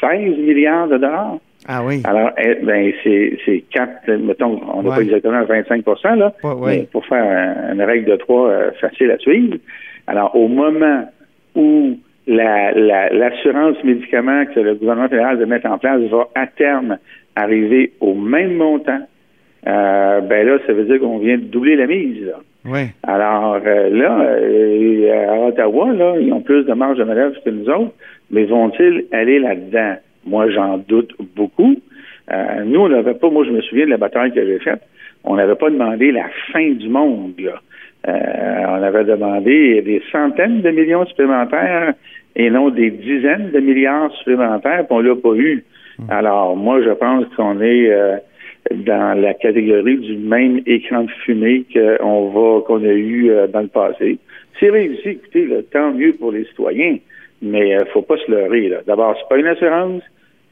[0.00, 1.38] 16 milliards de dollars.
[1.68, 2.00] Ah oui.
[2.04, 6.32] Alors, eh, ben, c'est, c'est 4, mettons, on n'a pas exactement 25% là,
[6.64, 9.56] mais pour faire une règle de 3 euh, facile à suivre.
[10.06, 11.10] Alors, au moment
[11.56, 16.98] où l'assurance la, médicaments que le gouvernement fédéral va mettre en place va à terme
[17.36, 19.06] arriver au même montant,
[19.66, 22.24] euh, ben là, ça veut dire qu'on vient de doubler la mise.
[22.24, 22.38] Là.
[22.64, 22.86] Oui.
[23.02, 27.50] Alors euh, là, euh, à Ottawa, là, ils ont plus de marge de manœuvre que
[27.50, 27.92] nous autres,
[28.30, 29.96] mais vont-ils aller là-dedans?
[30.24, 31.76] Moi, j'en doute beaucoup.
[32.64, 34.82] nous, on n'avait pas, moi, je me souviens de la bataille que j'ai faite,
[35.22, 37.34] on n'avait pas demandé la fin du monde.
[37.38, 37.60] Là.
[38.68, 41.94] on avait demandé des centaines de millions supplémentaires
[42.36, 45.64] et non des dizaines de milliards supplémentaires, puis on l'a pas eu.
[45.98, 46.10] Hmm.
[46.10, 48.18] Alors, moi, je pense qu'on est euh,
[48.70, 53.62] dans la catégorie du même écran de fumée qu'on va qu'on a eu euh, dans
[53.62, 54.18] le passé.
[54.60, 56.98] C'est réussi, écoutez, là, tant mieux pour les citoyens,
[57.40, 58.70] mais euh, faut pas se leurrer.
[58.86, 60.02] D'abord, c'est pas une assurance.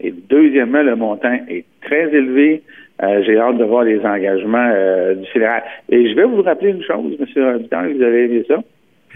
[0.00, 2.62] Et deuxièmement, le montant est très élevé.
[3.00, 4.70] J'ai hâte de voir les engagements
[5.14, 5.62] du fédéral.
[5.88, 7.44] Et je vais vous rappeler une chose, M.
[7.44, 8.62] Habitant, vous avez vu ça.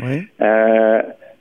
[0.00, 0.22] Oui.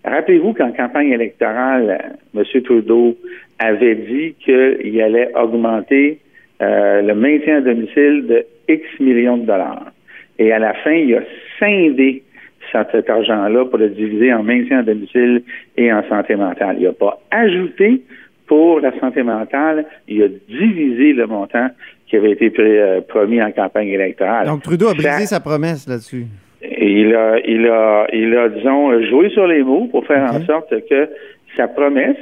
[0.06, 2.44] Rappelez-vous qu'en campagne électorale, M.
[2.64, 3.18] Trudeau
[3.60, 6.20] avait dit qu'il allait augmenter
[6.62, 9.92] euh, le maintien à domicile de X millions de dollars.
[10.40, 11.22] Et à la fin, il a
[11.58, 12.24] scindé
[12.72, 15.44] cet argent-là pour le diviser en maintien à domicile
[15.78, 16.78] et en santé mentale.
[16.80, 18.02] Il n'a pas ajouté
[18.46, 21.70] pour la santé mentale, il a divisé le montant
[22.08, 24.48] qui avait été euh, promis en campagne électorale.
[24.48, 26.26] Donc Trudeau a brisé sa promesse là-dessus.
[26.62, 30.74] Il a, il a, il a, disons, joué sur les mots pour faire en sorte
[30.90, 31.08] que
[31.56, 32.18] sa promesse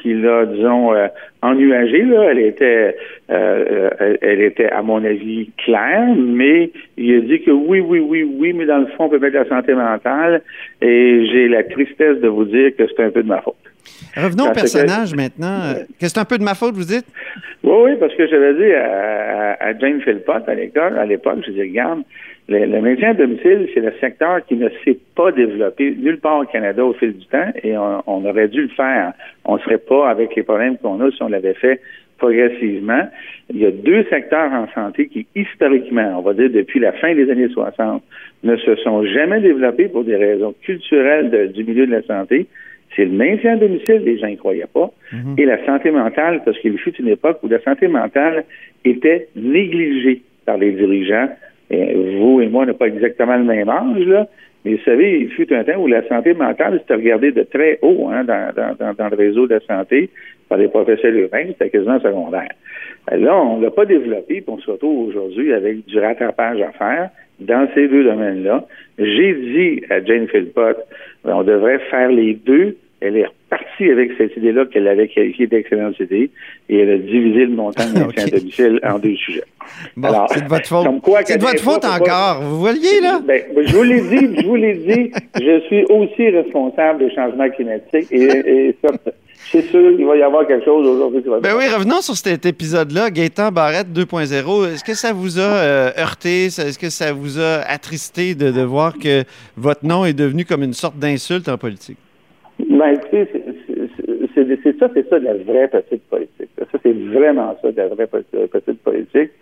[0.00, 1.06] qu'il a, disons, euh,
[1.42, 2.96] ennuagée, là, elle était,
[3.30, 8.00] euh, euh, elle était, à mon avis, claire, mais il a dit que oui, oui,
[8.00, 10.42] oui, oui, mais dans le fond, on peut mettre la santé mentale,
[10.82, 13.54] et j'ai la tristesse de vous dire que c'est un peu de ma faute.
[14.16, 15.74] Revenons au personnage maintenant.
[16.00, 17.06] Que c'est un peu de ma faute, vous dites?
[17.62, 21.52] Oui, oui, parce que j'avais dit à, à Jane Philpott à l'école, à l'époque, je
[21.52, 22.02] dis, regarde,
[22.50, 26.44] le, maintien à domicile, c'est le secteur qui ne s'est pas développé nulle part au
[26.44, 29.12] Canada au fil du temps et on, aurait dû le faire.
[29.44, 31.80] On ne serait pas avec les problèmes qu'on a si on l'avait fait
[32.18, 33.08] progressivement.
[33.50, 37.14] Il y a deux secteurs en santé qui, historiquement, on va dire depuis la fin
[37.14, 38.02] des années 60,
[38.42, 42.46] ne se sont jamais développés pour des raisons culturelles du milieu de la santé.
[42.96, 45.36] C'est le maintien à domicile, les gens n'y croyaient pas, mhm.
[45.38, 48.44] et la santé mentale, parce qu'il fut une époque où la santé mentale
[48.84, 51.28] était négligée par les dirigeants
[51.70, 54.26] vous et moi, on n'a pas exactement le même âge, là,
[54.64, 57.78] mais vous savez, il fut un temps où la santé mentale, c'était regardé de très
[57.80, 60.10] haut hein, dans, dans, dans, le réseau de la santé
[60.48, 62.50] par les professeurs urbains, c'était quasiment secondaire.
[63.10, 66.72] Là, on ne l'a pas développé, puis on se retrouve aujourd'hui avec du rattrapage à
[66.72, 68.66] faire dans ces deux domaines-là.
[68.98, 70.76] J'ai dit à Jane Philpott,
[71.24, 72.76] on devrait faire les deux.
[73.00, 76.30] Elle est repartie avec cette idée-là qu'elle avait qualifiée d'excellente idée
[76.68, 79.44] et elle a divisé le montant de l'ancien domicile en deux sujets.
[79.96, 80.86] Bon, c'est de votre faute.
[81.24, 82.42] C'est de votre faute encore.
[82.42, 83.20] Vous voyez, là?
[83.24, 87.14] Ben, ben, je vous l'ai dit, je vous l'ai dit, je suis aussi responsable des
[87.14, 88.90] changements climatiques et, et ça,
[89.50, 92.14] c'est sûr qu'il va y avoir quelque chose aujourd'hui qui va Ben oui, revenons sur
[92.14, 94.74] cet épisode-là, Gaëtan Barrette 2.0.
[94.74, 96.46] Est-ce que ça vous a euh, heurté?
[96.46, 99.24] Est-ce que ça vous a attristé de, de voir que
[99.56, 101.98] votre nom est devenu comme une sorte d'insulte en politique?
[102.80, 103.28] Ben, écoutez,
[104.34, 106.48] c'est ça, c'est ça de la vraie petite politique.
[106.56, 109.32] Ça, c'est vraiment ça de la vraie petite politique.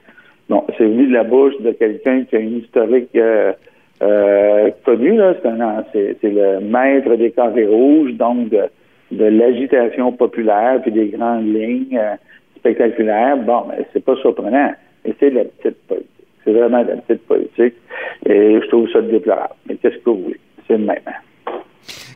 [0.49, 3.53] Bon, c'est venu de la bouche de quelqu'un qui a une historique euh,
[4.03, 8.69] euh, C'est le maître des carrés rouges, donc de,
[9.13, 12.17] l'agitation populaire, puis des grandes lignes euh,
[12.57, 13.37] spectaculaires.
[13.37, 14.73] Bon, mais c'est pas surprenant.
[15.05, 16.11] Mais c'est de la petite politique.
[16.45, 17.75] C'est vraiment de la petite politique.
[18.27, 19.55] Et je trouve ça déplorable.
[19.69, 20.41] Mais qu'est-ce que vous voulez?
[20.67, 20.99] C'est le même.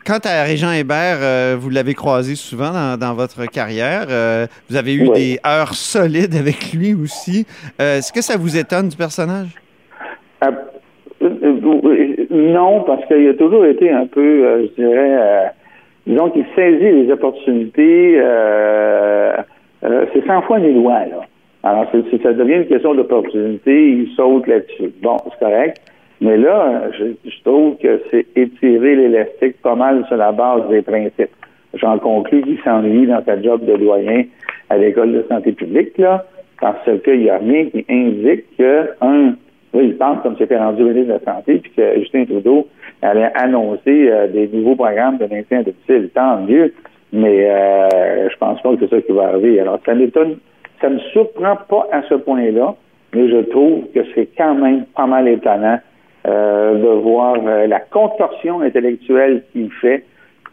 [0.04, 4.06] Quant à Régent Hébert, euh, vous l'avez croisé souvent dans, votre carrière.
[4.10, 7.46] Euh, vous avez eu des heures solides avec lui aussi.
[7.80, 9.54] Euh, est-ce que ça vous étonne du personnage?
[12.30, 15.52] non, parce qu'il a toujours été un peu, je dirais,
[16.04, 18.20] disons qu'il saisit les opportunités.
[19.82, 21.20] c'est 100 fois des lois, là.
[21.62, 24.92] Alors, ça devient une question d'opportunité, il saute là-dessus.
[25.00, 25.80] Bon, c'est correct.
[26.22, 31.32] Mais là, je, trouve que c'est étirer l'élastique pas mal sur la base des principes.
[31.74, 34.22] J'en conclus qu'il s'ennuie dans sa job de doyen
[34.70, 36.24] à l'école de santé publique, là,
[36.60, 39.34] parce qu'il n'y a rien qui indique que, un,
[39.74, 42.68] oui, il pense comme c'était rendu ministre de la Santé, puis que Justin Trudeau
[43.02, 46.08] allait annoncer euh, des nouveaux programmes de maintien à domicile.
[46.14, 46.72] Tant mieux,
[47.12, 49.58] mais euh, je pense pas que c'est ça qui va arriver.
[49.58, 50.36] Alors, ça m'étonne,
[50.80, 52.76] ça me surprend pas à ce point-là,
[53.12, 55.80] mais je trouve que c'est quand même pas mal étonnant
[56.26, 60.04] euh, de voir euh, la contorsion intellectuelle qu'il fait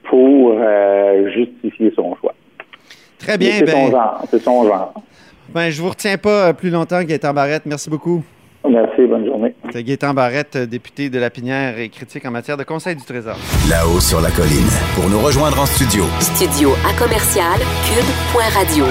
[0.10, 2.34] pour euh, justifier son choix.
[3.20, 3.52] Très bien.
[3.52, 4.22] C'est son ben, genre.
[4.30, 4.94] C'est son genre.
[5.50, 7.66] Ben, je vous retiens pas plus longtemps, Gaëtan Barrette.
[7.66, 8.24] Merci beaucoup.
[8.68, 9.54] Merci, bonne journée.
[9.72, 13.38] C'est Gaétan Barrette, député de la Pinière et critique en matière de Conseil du Trésor.
[13.70, 14.68] Là-haut sur la colline.
[14.96, 16.04] Pour nous rejoindre en studio.
[16.20, 18.86] Studio à commercial cube.radio.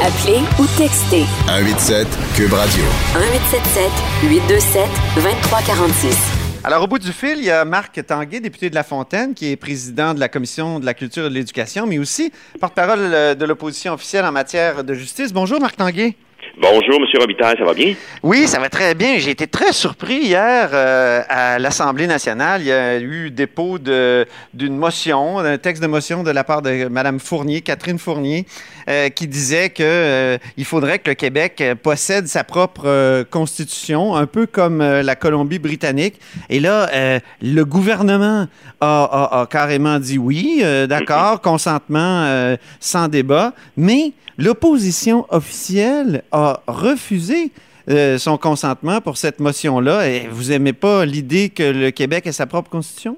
[0.00, 1.24] Appelez ou textez.
[1.48, 2.84] 187 Cube Radio.
[3.16, 3.90] 1877
[4.30, 6.36] 827 2346.
[6.64, 9.52] Alors, au bout du fil, il y a Marc Tanguay, député de La Fontaine, qui
[9.52, 13.34] est président de la Commission de la culture et de l'éducation, mais aussi porte-parole euh,
[13.36, 15.32] de l'opposition officielle en matière de justice.
[15.32, 16.16] Bonjour, Marc Tanguay.
[16.58, 17.20] Bonjour, M.
[17.20, 17.94] Robitaille, ça va bien?
[18.22, 19.18] Oui, ça va très bien.
[19.18, 22.62] J'ai été très surpris hier euh, à l'Assemblée nationale.
[22.62, 26.88] Il y a eu dépôt d'une motion, d'un texte de motion de la part de
[26.88, 28.46] Mme Fournier, Catherine Fournier,
[28.88, 34.46] euh, qui disait qu'il euh, faudrait que le Québec possède sa propre constitution, un peu
[34.46, 36.20] comme la Colombie-Britannique.
[36.48, 38.46] Et là, le gouvernement
[38.80, 47.52] a, a, carrément dit oui, d'accord, consentement sans débat, mais l'opposition officielle a refusé
[47.88, 50.08] euh, son consentement pour cette motion-là.
[50.08, 53.16] Et vous aimez pas l'idée que le Québec ait sa propre constitution?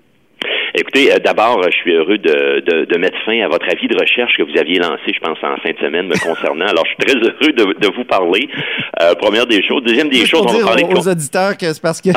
[0.75, 4.43] Écoutez, euh, d'abord, je suis heureux de, mettre fin à votre avis de recherche que
[4.43, 6.67] vous aviez lancé, je pense, en fin de semaine me concernant.
[6.67, 8.49] Alors, je suis très heureux de, vous parler.
[9.01, 9.83] Euh, première des choses.
[9.85, 12.11] Deuxième des choses, on va parler aux, aux auditeurs que c'est parce que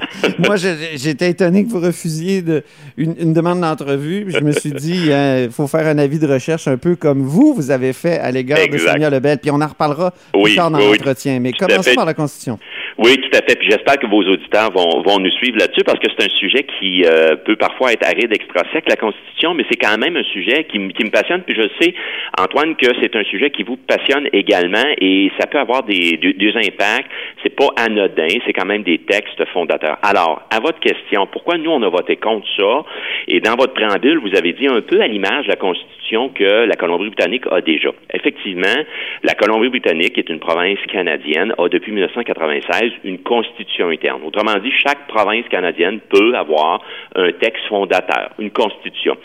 [0.38, 2.62] Moi, j'étais étonné que vous refusiez de,
[2.96, 4.26] une, une demande d'entrevue.
[4.28, 7.54] Je me suis dit, il faut faire un avis de recherche un peu comme vous,
[7.54, 8.78] vous avez fait à l'égard de.
[8.78, 9.38] Sonia Lebel.
[9.38, 11.38] Puis on en reparlera Oui, plus tard dans oui, l'entretien.
[11.40, 12.58] Mais commençons par la Constitution.
[12.98, 13.58] Oui, tout à fait.
[13.58, 16.64] Puis j'espère que vos auditeurs vont, vont nous suivre là-dessus parce que c'est un sujet
[16.78, 20.24] qui euh, peut parfois être aride, extra sec, la Constitution, mais c'est quand même un
[20.24, 21.42] sujet qui, qui me passionne.
[21.42, 21.94] Puis je sais,
[22.38, 26.34] Antoine, que c'est un sujet qui vous passionne également et ça peut avoir des, des,
[26.34, 27.10] des impacts.
[27.42, 29.98] C'est pas anodin, c'est quand même des textes fondateurs.
[30.02, 32.84] Alors, à votre question, pourquoi nous on a voté contre ça?
[33.28, 36.01] Et dans votre préambule, vous avez dit un peu à l'image de la Constitution
[36.34, 37.90] que la Colombie-Britannique a déjà.
[38.12, 38.76] Effectivement,
[39.22, 44.22] la Colombie-Britannique, est une province canadienne, a depuis 1996 une constitution interne.
[44.24, 46.82] Autrement dit, chaque province canadienne peut avoir
[47.14, 49.16] un texte fondateur, une constitution.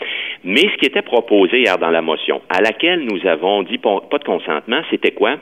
[0.44, 4.00] Mais ce qui était proposé hier dans la motion, à laquelle nous avons dit pas
[4.10, 5.36] pas de consentement, c'était quoi?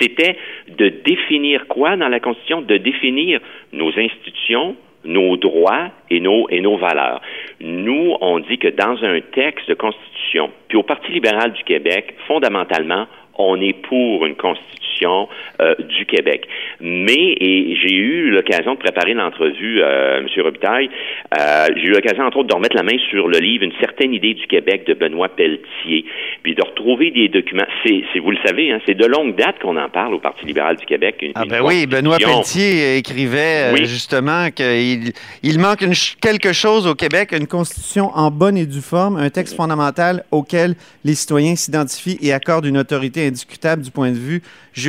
[0.00, 0.36] c'était
[0.68, 2.62] de définir quoi dans la Constitution?
[2.62, 3.40] De définir
[3.72, 7.20] nos institutions, nos droits et nos, et nos valeurs.
[7.60, 12.14] Nous, on dit que dans un texte de Constitution, puis au Parti libéral du Québec,
[12.26, 16.46] fondamentalement, on est pour une constitution euh, du Québec.
[16.80, 20.26] Mais, et j'ai eu l'occasion de préparer l'entrevue, euh, M.
[20.42, 20.90] Robitaille,
[21.38, 24.14] euh, j'ai eu l'occasion, entre autres, de remettre la main sur le livre Une certaine
[24.14, 26.04] idée du Québec de Benoît Pelletier,
[26.42, 27.66] puis de retrouver des documents.
[27.84, 30.76] C'est, vous le savez, hein, c'est de longue date qu'on en parle au Parti libéral
[30.76, 31.16] du Québec.
[31.22, 32.18] Une, Ah ben oui, Benoît.
[32.18, 33.84] Pelletier écrivait euh, Oui.
[33.86, 38.80] justement qu'il il manque une quelque chose au Québec, une constitution en bonne et due
[38.80, 44.10] forme, un texte fondamental auquel les citoyens s'identifient et accordent une autorité indiscutable du point
[44.10, 44.87] de vue juridique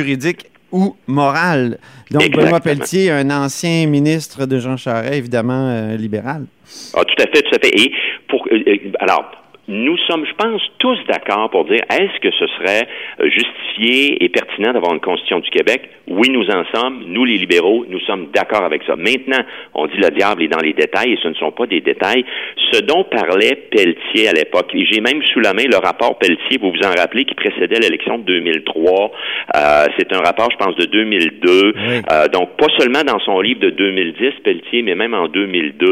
[0.72, 1.78] ou moral.
[2.10, 2.44] Donc Exactement.
[2.46, 6.46] Benoît Pelletier, un ancien ministre de Jean Charest, évidemment euh, libéral.
[6.94, 7.76] Ah, tout à fait, tout à fait.
[7.76, 7.92] Et
[8.28, 9.30] pour euh, euh, alors.
[9.70, 12.88] Nous sommes, je pense, tous d'accord pour dire est-ce que ce serait
[13.20, 15.88] euh, justifié et pertinent d'avoir une constitution du Québec?
[16.08, 17.04] Oui, nous en sommes.
[17.06, 18.96] Nous, les libéraux, nous sommes d'accord avec ça.
[18.96, 19.38] Maintenant,
[19.74, 22.24] on dit le diable est dans les détails et ce ne sont pas des détails.
[22.72, 26.58] Ce dont parlait Pelletier à l'époque, et j'ai même sous la main le rapport Pelletier,
[26.60, 29.12] vous vous en rappelez, qui précédait l'élection de 2003.
[29.54, 31.74] Euh, c'est un rapport, je pense, de 2002.
[32.10, 35.86] Euh, donc, pas seulement dans son livre de 2010, Pelletier, mais même en 2002,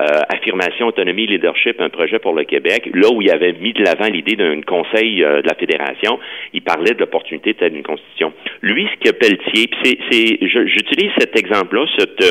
[0.00, 3.82] euh, Affirmation, autonomie, leadership, un projet pour le Québec, là où il avait mis de
[3.82, 6.18] l'avant l'idée d'un conseil euh, de la fédération,
[6.52, 8.32] il parlait de l'opportunité de une constitution.
[8.62, 12.22] Lui, ce que Pelletier, puis c'est, c'est, j'utilise cet exemple-là, cet,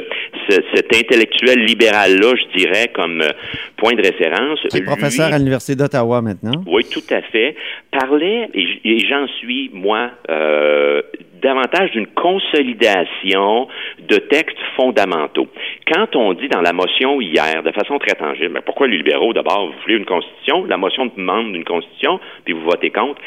[0.50, 3.30] ce- cet intellectuel libéral-là, je dirais, comme euh,
[3.78, 4.60] point de référence.
[4.70, 6.64] Qui est Lui- professeur à l'Université d'Ottawa maintenant.
[6.68, 7.56] oui, tout à fait.
[7.92, 11.02] Parlait, et j'en suis, moi, euh,
[11.42, 13.68] davantage d'une consolidation
[14.00, 15.48] de textes fondamentaux.
[15.92, 19.34] Quand on dit dans la motion hier, de façon très tangible, mais pourquoi les libéraux,
[19.34, 23.22] d'abord, vous voulez une constitution, la motion demande une constitution, puis vous votez contre.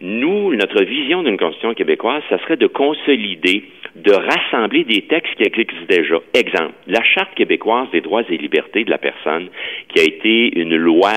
[0.00, 3.64] Nous, notre vision d'une constitution québécoise, ça serait de consolider,
[3.94, 6.16] de rassembler des textes qui existent déjà.
[6.34, 9.48] Exemple, la Charte québécoise des droits et libertés de la personne,
[9.88, 11.12] qui a été une loi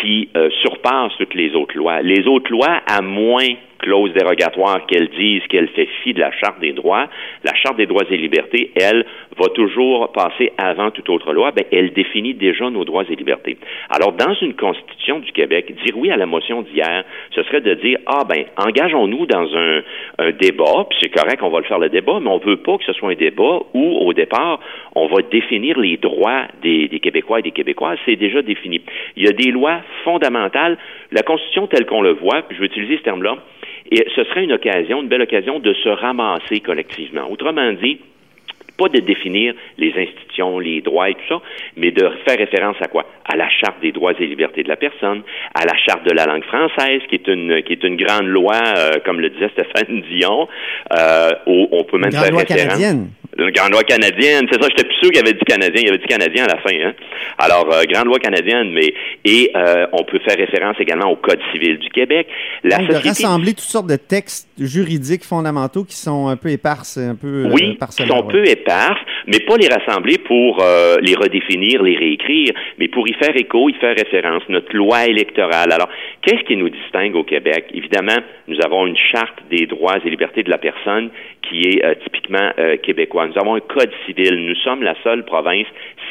[0.00, 2.02] qui euh, surpasse toutes les autres lois.
[2.02, 3.46] Les autres lois, à moins
[3.78, 7.08] clause dérogatoire qu'elles disent qu'elle fait fi de la Charte des droits,
[7.44, 9.04] la Charte des droits et libertés, elle,
[9.38, 13.58] va toujours passer avant toute autre loi, ben, elle définit déjà nos droits et libertés.
[13.90, 17.74] Alors, dans une constitution du Québec, dire oui à la motion d'hier, ce serait de
[17.74, 19.82] dire, ah ben, engageons-nous dans un,
[20.18, 22.78] un débat, puis c'est correct, on va le faire le débat, mais on veut pas
[22.78, 24.60] que ce soit un débat où, au départ,
[24.94, 28.80] on va définir les droits des, des Québécois et des Québécoises, c'est déjà défini.
[29.16, 30.78] Il y a des lois fondamentales.
[31.12, 33.36] La Constitution telle qu'on le voit, puis je vais utiliser ce terme-là,
[33.90, 37.30] et ce serait une occasion, une belle occasion de se ramasser collectivement.
[37.30, 37.98] Autrement dit,
[38.76, 41.40] pas de définir les institutions, les droits et tout ça,
[41.76, 43.06] mais de faire référence à quoi?
[43.24, 45.22] À la Charte des droits et libertés de la personne,
[45.54, 48.60] à la Charte de la langue française, qui est une, qui est une grande loi,
[48.76, 50.48] euh, comme le disait Stéphane Dion,
[50.92, 52.66] euh, où on peut même Grande faire loi référence.
[52.66, 53.08] canadienne.
[53.38, 56.06] Grande loi canadienne, c'est ça, j'étais plus sûr qu'il avait dit canadien, il avait dit
[56.06, 56.70] canadien à la fin.
[56.72, 56.94] Hein?
[57.38, 58.94] Alors, euh, grande loi canadienne, mais
[59.24, 62.28] et euh, on peut faire référence également au Code civil du Québec.
[62.64, 66.48] La Donc, de société rassembler toutes sortes de textes juridiques fondamentaux qui sont un peu
[66.50, 68.32] éparses, un peu euh, Oui, qui parcellaires, sont ouais.
[68.32, 73.12] peu éparses, mais pas les rassembler pour euh, les redéfinir, les réécrire, mais pour y
[73.14, 74.42] faire écho, y faire référence.
[74.48, 75.72] Notre loi électorale.
[75.72, 75.88] Alors,
[76.22, 77.66] qu'est-ce qui nous distingue au Québec?
[77.74, 81.10] Évidemment, nous avons une charte des droits et libertés de la personne
[81.42, 83.26] qui est euh, typiquement euh, québécois.
[83.26, 84.46] Nous avons un code civil.
[84.46, 85.66] Nous sommes la seule province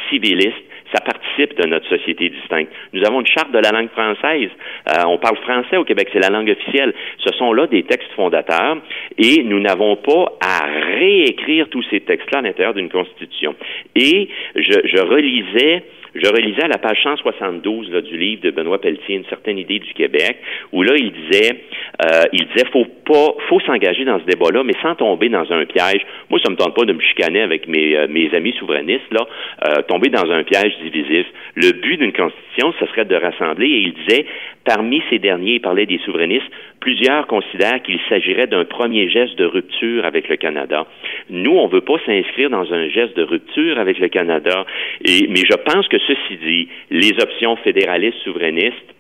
[0.10, 0.63] civiliste
[0.95, 2.71] ça participe de notre société distincte.
[2.93, 4.49] Nous avons une charte de la langue française.
[4.89, 6.93] Euh, on parle français au Québec, c'est la langue officielle.
[7.19, 8.77] Ce sont là des textes fondateurs
[9.17, 10.65] et nous n'avons pas à
[10.98, 13.56] réécrire tous ces textes-là à l'intérieur d'une constitution.
[13.96, 15.83] Et je, je relisais
[16.16, 19.80] Je relisais à la page 172 là, du livre de Benoît Pelletier, Une certaine idée
[19.80, 20.38] du Québec,
[20.72, 21.63] où là, il disait,
[22.06, 25.66] euh, il disait, faut pas, faut s'engager dans ce débat-là, mais sans tomber dans un
[25.66, 26.06] piège.
[26.30, 29.28] Moi, ça me tente pas de me chicaner avec mes, euh, mes amis souverainistes, là,
[29.68, 31.26] euh, tomber dans un piège divisif.
[31.56, 34.26] Le but d'une constitution, ce serait de rassembler, et il disait,
[34.63, 36.50] parmi ces derniers, il parlait des souverainistes,
[36.80, 40.86] plusieurs considèrent qu'il s'agirait d'un premier geste de rupture avec le Canada.
[41.30, 44.66] Nous, on veut pas s'inscrire dans un geste de rupture avec le Canada,
[45.04, 48.95] et, mais je pense que ceci dit, les options fédéralistes souverainistes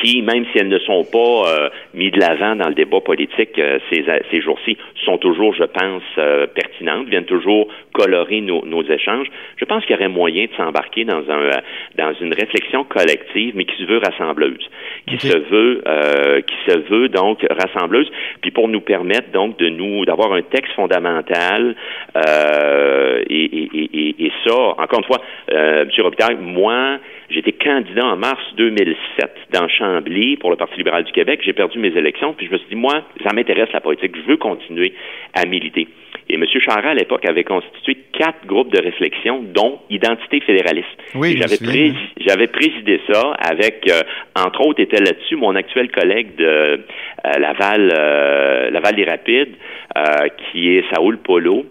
[0.00, 3.58] qui, même si elles ne sont pas euh, mis de l'avant dans le débat politique
[3.58, 8.82] euh, ces, ces jours-ci, sont toujours, je pense, euh, pertinentes, viennent toujours colorer nos, nos
[8.82, 9.28] échanges.
[9.56, 11.60] Je pense qu'il y aurait moyen de s'embarquer dans un euh,
[11.96, 14.68] dans une réflexion collective, mais qui se veut rassembleuse,
[15.06, 19.68] qui se veut euh, qui se veut donc rassembleuse, puis pour nous permettre donc de
[19.68, 21.74] nous d'avoir un texte fondamental
[22.16, 25.20] euh, et, et, et, et, ça, encore une fois,
[25.52, 25.90] euh, M.
[26.02, 26.98] Robitaille, moi,
[27.30, 31.40] j'étais candidat en mars 2007 dans Chambly pour le Parti libéral du Québec.
[31.44, 34.22] J'ai perdu mes élections, puis je me suis dit, moi, ça m'intéresse la politique, je
[34.22, 34.94] veux continuer
[35.34, 35.88] à militer.
[36.30, 36.44] Et M.
[36.46, 40.88] Charest, à l'époque, avait constitué quatre groupes de réflexion, dont Identité fédéraliste.
[41.14, 44.02] Oui, j'avais, présidé, j'avais présidé ça avec, euh,
[44.36, 49.54] entre autres, était là-dessus mon actuel collègue de euh, Laval, euh, Laval des Rapides,
[49.96, 51.66] euh, qui est Saoul Polo,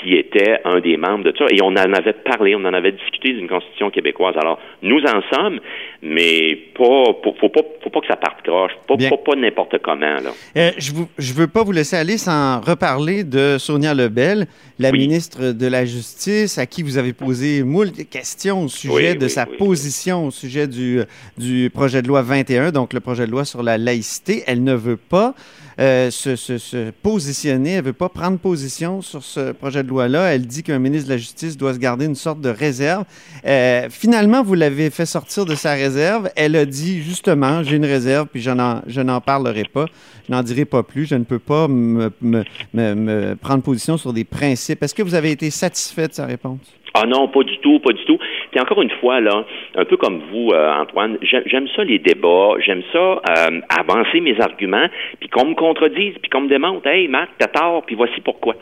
[0.00, 1.44] qui était un des membres de ça.
[1.50, 4.34] Et on en avait parlé, on en avait discuté d'une constitution québécoise.
[4.38, 5.60] Alors, nous en sommes,
[6.00, 9.76] mais pas, faut, faut pas, faut pas que ça parte croche, pas, pas, pas n'importe
[9.82, 10.06] comment.
[10.06, 10.30] Là.
[10.78, 14.46] Je ne veux pas vous laisser aller sans reparler de Sonia Lebel,
[14.78, 14.98] la Oui.
[14.98, 19.24] ministre de la Justice, à qui vous avez posé moult questions au sujet Oui, de
[19.24, 21.00] oui, sa position au sujet du,
[21.38, 24.44] du projet de loi 21, donc le projet de loi sur la laïcité.
[24.46, 25.34] Elle ne veut pas
[25.80, 30.34] euh, se, positionner, elle ne veut pas prendre position sur ce projet de loi-là.
[30.34, 33.04] Elle dit qu'un ministre de la Justice doit se garder une sorte de réserve.
[33.46, 36.30] Euh, finalement, vous l'avez fait sortir de sa réserve.
[36.36, 39.86] Elle a dit justement, j'ai une réserve, puis je n'en, parlerai pas.
[40.28, 41.06] Je n'en dirai pas plus.
[41.06, 44.82] Je ne peux pas me- me- me prendre position sur des principes.
[44.82, 46.60] Est-ce que vous avez été satisfait de sa réponse?
[46.96, 48.16] Ah non, pas du tout, pas du tout.
[48.54, 49.44] Puis encore une fois, là,
[49.74, 54.40] un peu comme vous, euh, Antoine, j'aime ça les débats, j'aime ça euh, avancer mes
[54.40, 54.86] arguments,
[55.18, 58.54] puis qu'on me contredise, puis qu'on me démontre, hey Marc, t'as tort, puis voici pourquoi.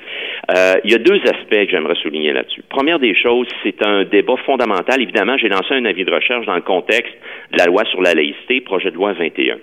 [0.50, 2.62] Euh, Il y a deux aspects que j'aimerais souligner là-dessus.
[2.70, 5.02] Première des choses, c'est un débat fondamental.
[5.02, 7.12] Évidemment, j'ai lancé un avis de recherche dans le contexte
[7.52, 9.58] de la loi sur la laïcité, projet de loi 21.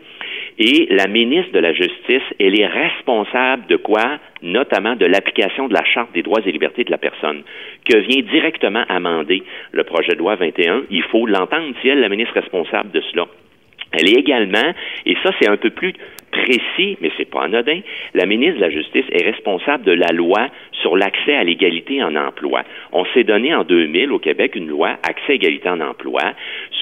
[0.61, 4.19] Et la ministre de la Justice, elle est responsable de quoi?
[4.41, 7.43] Notamment de l'application de la Charte des droits et libertés de la personne,
[7.89, 9.41] que vient directement amender
[9.71, 10.83] le projet de loi 21.
[10.91, 13.27] Il faut l'entendre si elle, la ministre responsable de cela.
[13.91, 14.73] Elle est également,
[15.05, 15.93] et ça c'est un peu plus
[16.31, 17.79] précis, mais c'est pas anodin,
[18.13, 20.47] la ministre de la Justice est responsable de la loi
[20.81, 22.63] sur l'accès à l'égalité en emploi.
[22.91, 26.21] On s'est donné en 2000 au Québec une loi accès à égalité en emploi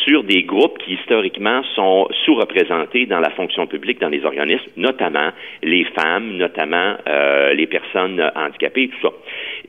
[0.05, 5.31] sur des groupes qui historiquement sont sous-représentés dans la fonction publique, dans les organismes, notamment
[5.63, 9.13] les femmes, notamment euh, les personnes handicapées, tout ça.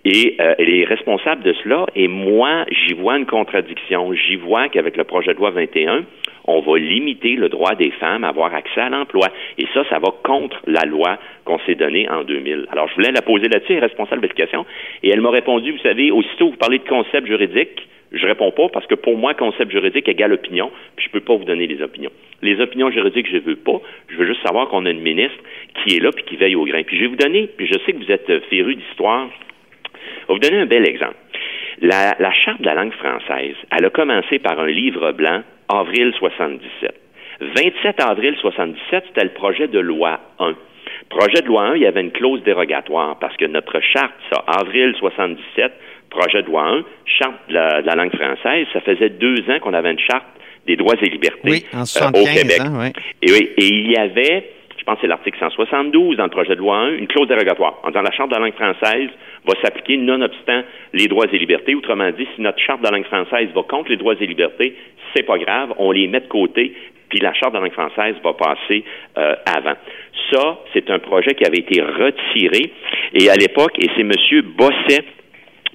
[0.04, 4.12] Et euh, elle est responsable de cela, et moi, j'y vois une contradiction.
[4.12, 6.04] J'y vois qu'avec le projet de loi 21,
[6.48, 9.28] on va limiter le droit des femmes à avoir accès à l'emploi.
[9.58, 12.66] Et ça, ça va contre la loi qu'on s'est donnée en 2000.
[12.72, 14.64] Alors, je voulais la poser là-dessus, responsable de l'éducation,
[15.02, 18.70] et elle m'a répondu, vous savez, aussitôt vous parlez de concept juridique, je réponds pas
[18.70, 21.82] parce que pour moi, concept juridique égale opinion, puis je peux pas vous donner les
[21.82, 22.10] opinions.
[22.40, 23.80] Les opinions juridiques, je veux pas.
[24.08, 25.38] Je veux juste savoir qu'on a une ministre
[25.74, 26.82] qui est là puis qui veille au grain.
[26.84, 29.28] Puis je vais vous donner, puis je sais que vous êtes euh, férus d'histoire,
[30.22, 31.16] je vais vous donner un bel exemple.
[31.80, 36.94] La Charte de la langue française, elle a commencé par un livre blanc, avril 77.
[37.40, 40.54] 27 avril 77, c'était le projet de loi 1.
[41.10, 44.44] Projet de loi 1, il y avait une clause dérogatoire parce que notre charte, ça,
[44.46, 45.72] avril 77,
[46.10, 49.58] projet de loi 1, charte de la, de la langue française, ça faisait deux ans
[49.60, 50.26] qu'on avait une charte
[50.66, 52.60] des droits et libertés Oui, en euh, 75 au Québec.
[52.60, 52.92] ans, oui.
[53.22, 54.50] Et, oui, et il y avait,
[54.88, 57.88] pense que c'est l'article 172 dans le projet de loi 1, une clause dérogatoire en
[57.88, 59.10] disant la charte de la langue française
[59.46, 60.62] va s'appliquer nonobstant
[60.94, 61.74] les droits et libertés.
[61.74, 64.74] Autrement dit, si notre charte de la langue française va contre les droits et libertés,
[65.14, 66.72] c'est pas grave, on les met de côté,
[67.10, 68.82] puis la charte de la langue française va passer
[69.18, 69.76] euh, avant.
[70.32, 72.72] Ça, c'est un projet qui avait été retiré,
[73.12, 74.12] et à l'époque, et c'est M.
[74.56, 75.04] Bosset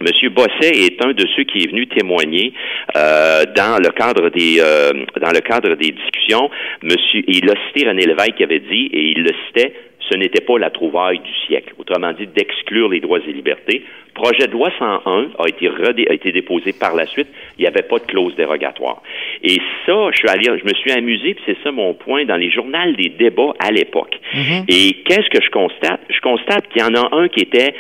[0.02, 2.54] Monsieur Bosset est un de ceux qui est venu témoigner
[2.96, 4.92] euh, dans le cadre des euh,
[5.22, 6.50] dans le cadre des discussions.
[6.82, 9.74] Monsieur, il a cité René Lévesque qui avait dit et il le citait.
[10.12, 11.74] Ce n'était pas la trouvaille du siècle.
[11.80, 13.84] Autrement dit, d'exclure les droits et libertés.
[14.14, 17.28] Projet de loi 101 a été, redé- a été déposé par la suite.
[17.58, 19.02] Il n'y avait pas de clause dérogatoire.
[19.44, 22.36] Et ça, je suis allé, je me suis amusé, puis c'est ça mon point, dans
[22.36, 24.20] les journaux des débats à l'époque.
[24.68, 26.02] Et qu'est-ce que je constate?
[26.10, 27.74] Je constate qu'il y en a un qui était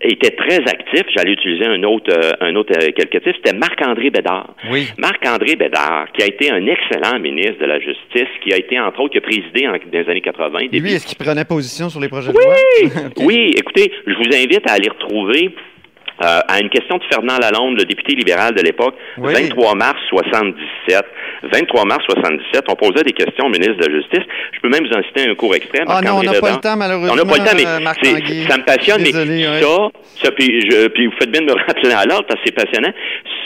[0.00, 2.90] était très actif, j'allais utiliser un autre, euh, un autre euh,
[3.24, 4.54] c'était Marc-André Bédard.
[4.70, 4.88] Oui.
[4.98, 9.00] Marc-André Bédard, qui a été un excellent ministre de la Justice, qui a été, entre
[9.00, 10.58] autres, qui a présidé en, dans les années 80.
[10.58, 12.54] Lui, début- est-ce qu'il prenait position sur les projets de loi?
[13.06, 13.12] Ok.
[13.24, 15.50] oui, écoutez, je vous invite à aller retrouver
[16.24, 19.32] euh, à une question de Fernand Lalonde, le député libéral de l'époque, Oui.
[19.34, 21.04] 23 mars 77.
[21.52, 24.24] 23 mars 77, on posait des questions au ministre de la Justice.
[24.52, 25.84] Je peux même vous en citer un court extrait.
[25.86, 27.12] Ah non, on n'a pas le temps, malheureusement.
[27.12, 29.02] On n'a pas le temps, mais euh, ça me passionne.
[29.02, 29.60] Désolé, mais ouais.
[29.62, 29.88] ça,
[30.24, 32.54] ça puis, je- puis vous faites bien de me rappeler à l'ordre parce que c'est
[32.64, 32.92] passionnant.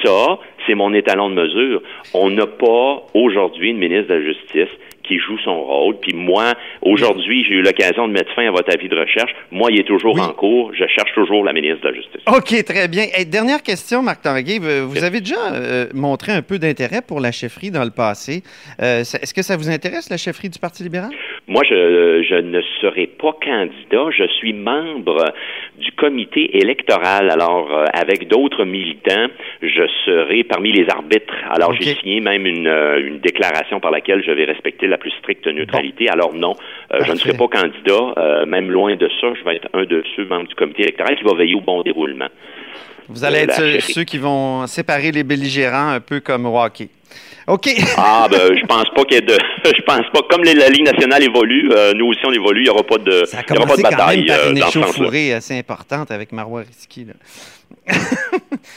[0.04, 1.82] Ça, c'est mon étalon de mesure.
[2.14, 4.68] On n'a pas aujourd'hui une ministre de la Justice
[5.10, 5.96] qui joue son rôle.
[6.00, 6.52] Puis moi,
[6.82, 9.32] aujourd'hui, j'ai eu l'occasion de mettre fin à votre avis de recherche.
[9.50, 10.20] Moi, il est toujours Oui.
[10.20, 10.72] en cours.
[10.72, 12.22] Je cherche toujours la ministre de la Justice.
[12.28, 13.04] OK, très bien.
[13.18, 14.58] Et dernière question, Marc Tanguay.
[14.60, 18.42] Vous avez déjà euh, montré un peu d'intérêt pour la chefferie dans le passé.
[18.80, 21.10] Euh, Est-ce que ça vous intéresse, la chefferie du Parti libéral?
[21.48, 24.06] Moi, je, je ne serai pas candidat.
[24.16, 25.24] Je suis membre
[25.78, 27.30] du comité électoral.
[27.30, 29.26] Alors, euh, avec d'autres militants,
[29.62, 31.34] je serai parmi les arbitres.
[31.50, 32.68] Alors, j'ai signé même une,
[33.08, 36.08] une déclaration par laquelle je vais respecter la plus stricte neutralité.
[36.08, 36.54] Alors, non,
[36.92, 38.14] euh, je ne serai pas candidat.
[38.18, 41.16] Euh, même loin de ça, je vais être un de ceux membres du comité électoral
[41.16, 42.28] qui va veiller au bon déroulement.
[43.08, 43.44] Vous allez Euh,
[43.76, 46.88] être ceux qui vont séparer les belligérants un peu comme au hockey.
[47.50, 47.68] OK.
[47.96, 50.68] Ah, ben, je pense pas qu'il y ait de, je pense pas, comme les- la
[50.68, 53.42] Ligue nationale évolue, euh, nous aussi on évolue, il n'y aura pas de, Ça a
[53.48, 54.82] il y aura pas de quand bataille même par euh, une sens-là.
[54.82, 57.04] échauffourée assez importante avec Marois Risky.
[57.06, 57.14] Là.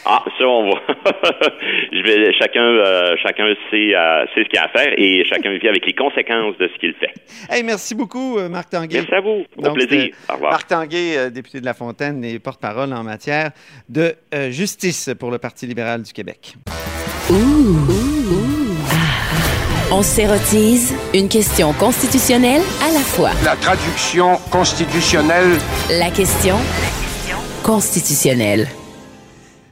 [0.05, 0.79] Ah, ça, on va.
[1.91, 5.51] je vais, chacun, euh, chacun sait, euh, sait ce qu'il a à faire et chacun
[5.57, 7.11] vit avec les conséquences de ce qu'il fait.
[7.49, 8.99] Hey, merci beaucoup, euh, Marc Tanguay.
[8.99, 9.45] Merci à vous.
[9.57, 10.09] Au Donc, plaisir.
[10.29, 10.51] Au revoir.
[10.51, 13.51] Marc Tanguay, euh, député de La Fontaine et porte-parole en matière
[13.89, 16.53] de euh, justice pour le Parti libéral du Québec.
[19.95, 23.29] On s'érotise une question constitutionnelle à la fois.
[23.45, 25.55] La traduction constitutionnelle
[25.87, 26.55] La question
[27.61, 28.67] constitutionnelle.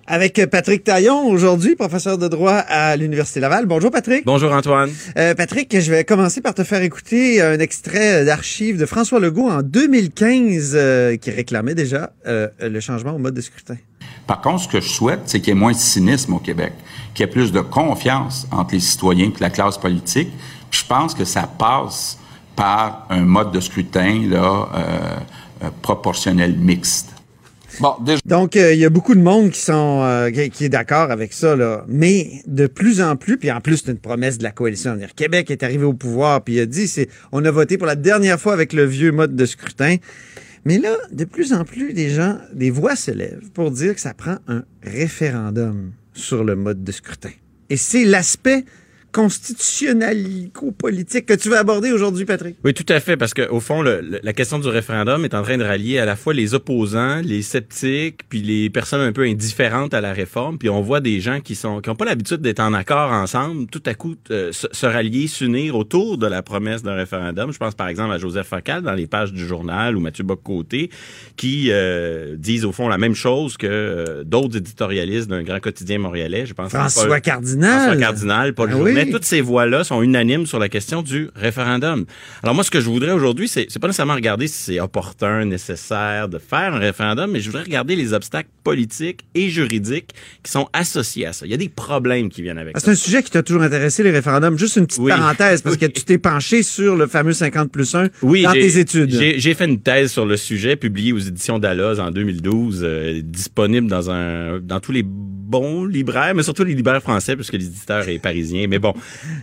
[0.05, 3.65] Avec Patrick Taillon, aujourd'hui, professeur de droit à l'Université Laval.
[3.65, 4.24] Bonjour, Patrick.
[4.24, 4.91] Bonjour Antoine.
[5.17, 9.49] Euh, Patrick, je vais commencer par te faire écouter un extrait d'archives de François Legault
[9.49, 13.78] en 2015 euh, qui réclamait déjà euh, le changement au mode de scrutin.
[14.32, 16.71] Par contre, ce que je souhaite, c'est qu'il y ait moins de cynisme au Québec,
[17.13, 20.29] qu'il y ait plus de confiance entre les citoyens et la classe politique.
[20.69, 22.17] Puis je pense que ça passe
[22.55, 25.17] par un mode de scrutin là, euh,
[25.65, 27.09] euh, proportionnel mixte.
[27.82, 30.63] Bon, déjà, Donc, euh, il y a beaucoup de monde qui sont euh, qui, qui
[30.63, 31.84] est d'accord avec ça, là.
[31.89, 34.91] Mais de plus en plus, puis en plus, c'est une promesse de la coalition.
[34.91, 37.88] C'est-à-dire, Québec est arrivé au pouvoir, puis il a dit, c'est, on a voté pour
[37.88, 39.97] la dernière fois avec le vieux mode de scrutin.
[40.66, 44.01] Mais là, de plus en plus, des gens, des voix se lèvent pour dire que
[44.01, 47.32] ça prend un référendum sur le mode de scrutin.
[47.70, 48.66] Et c'est l'aspect
[49.12, 52.55] constitutionnalico-politique que tu veux aborder aujourd'hui, Patrick.
[52.64, 55.34] Oui, tout à fait, parce que au fond, le- le- la question du référendum est
[55.34, 59.12] en train de rallier à la fois les opposants, les sceptiques, puis les personnes un
[59.12, 60.57] peu indifférentes à la réforme.
[60.57, 63.68] Puis on voit des gens qui sont qui ont pas l'habitude d'être en accord ensemble,
[63.68, 67.51] tout à coup euh, se, se rallier, s'unir autour de la promesse d'un référendum.
[67.51, 70.89] Je pense par exemple à Joseph Facal dans les pages du journal ou Mathieu Bock-Côté
[71.38, 75.99] qui euh, disent au fond la même chose que euh, d'autres éditorialistes d'un grand quotidien
[75.99, 76.45] montréalais.
[76.45, 77.80] Je pense à François Paul- Cardinal.
[77.82, 79.01] François Cardinal, Paul Ah Journet, oui.
[79.10, 82.06] Toutes ces voix-là sont unanimes sur la question du référendum.
[82.43, 85.45] Alors moi, ce que je voudrais aujourd'hui, c'est, c'est pas nécessairement regarder si c'est opportun,
[85.45, 90.10] nécessaire de faire un référendum, mais je voudrais regarder les obstacles politiques et juridiques
[90.43, 91.45] qui sont associés à ça.
[91.45, 92.86] Il y a des problèmes qui viennent avec Ah, ça.
[92.86, 94.58] C'est un sujet qui t'a toujours intéressé, les référendums.
[94.58, 95.12] Juste une petite Oui.
[95.12, 95.80] parenthèse, parce Oui.
[95.80, 99.12] que tu t'es penché sur le fameux 50 plus 1 Oui, dans tes études.
[99.12, 103.22] J'ai, j'ai fait une thèse sur le sujet, publiée aux éditions Dalloz en 2012, euh,
[103.24, 105.04] disponible dans un dans tous les
[105.52, 108.68] bons libraires, mais surtout les libraires français, puisque l'éditeur est parisien.
[108.70, 108.93] Mais bon,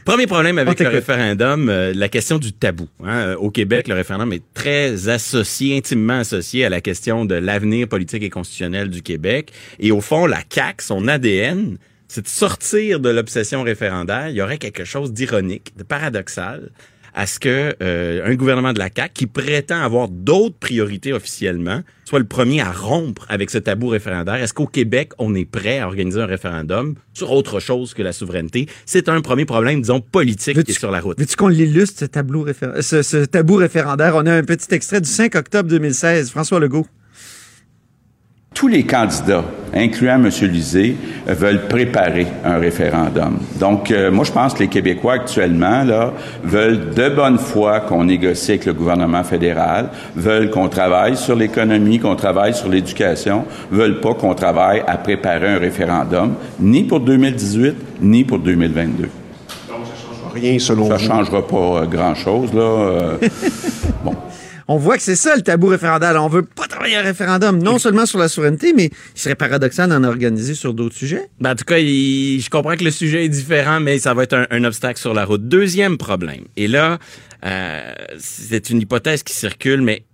[0.05, 2.89] premier problème avec le référendum, euh, la question du tabou.
[3.05, 3.35] hein.
[3.39, 8.23] Au Québec, le référendum est très associé, intimement associé à la question de l'avenir politique
[8.23, 9.53] et constitutionnel du Québec.
[9.79, 11.77] Et au fond, la CAQ, son ADN,
[12.09, 14.31] c'est de sortir de l'obsession référendaire.
[14.31, 16.71] Il y aurait quelque chose d'ironique, de paradoxal
[17.15, 21.83] à ce que euh, un gouvernement de la CAQ qui prétend avoir d'autres priorités officiellement
[22.05, 24.37] soit le premier à rompre avec ce tabou référendaire.
[24.37, 28.13] Est-ce qu'au Québec, on est prêt à organiser un référendum sur autre chose que la
[28.13, 28.67] souveraineté?
[28.87, 31.19] C'est un premier problème, disons, politique qui est sur la route.
[31.19, 34.15] Veux-tu qu'on l'illustre, ce, tableau réfé- ce, ce tabou référendaire?
[34.17, 36.31] On a un petit extrait du 5 octobre 2016.
[36.31, 36.87] François Legault.
[38.59, 40.31] Tous les candidats, incluant M.
[40.51, 40.97] Lisée,
[41.29, 43.39] veulent préparer un référendum.
[43.61, 48.03] Donc, euh, moi, je pense que les Québécois actuellement là veulent de bonne foi qu'on
[48.03, 54.01] négocie avec le gouvernement fédéral, veulent qu'on travaille sur l'économie, qu'on travaille sur l'éducation, veulent
[54.01, 59.09] pas qu'on travaille à préparer un référendum, ni pour 2018, ni pour 2022.
[60.35, 61.07] rien selon Ça vous.
[61.07, 62.61] changera pas euh, grand-chose là.
[62.61, 63.19] euh,
[64.05, 64.15] bon.
[64.71, 66.23] On voit que c'est ça le tabou référendaire.
[66.23, 69.89] On veut pas travailler un référendum, non seulement sur la souveraineté, mais il serait paradoxal
[69.89, 71.31] d'en organiser sur d'autres sujets.
[71.41, 74.25] Ben, en tout cas, il- je comprends que le sujet est différent, mais ça va
[74.25, 75.49] être un, un obstacle sur la route.
[75.49, 76.43] Deuxième problème.
[76.57, 76.99] Et là,
[77.47, 80.05] euh, c'est une hypothèse qui circule, mais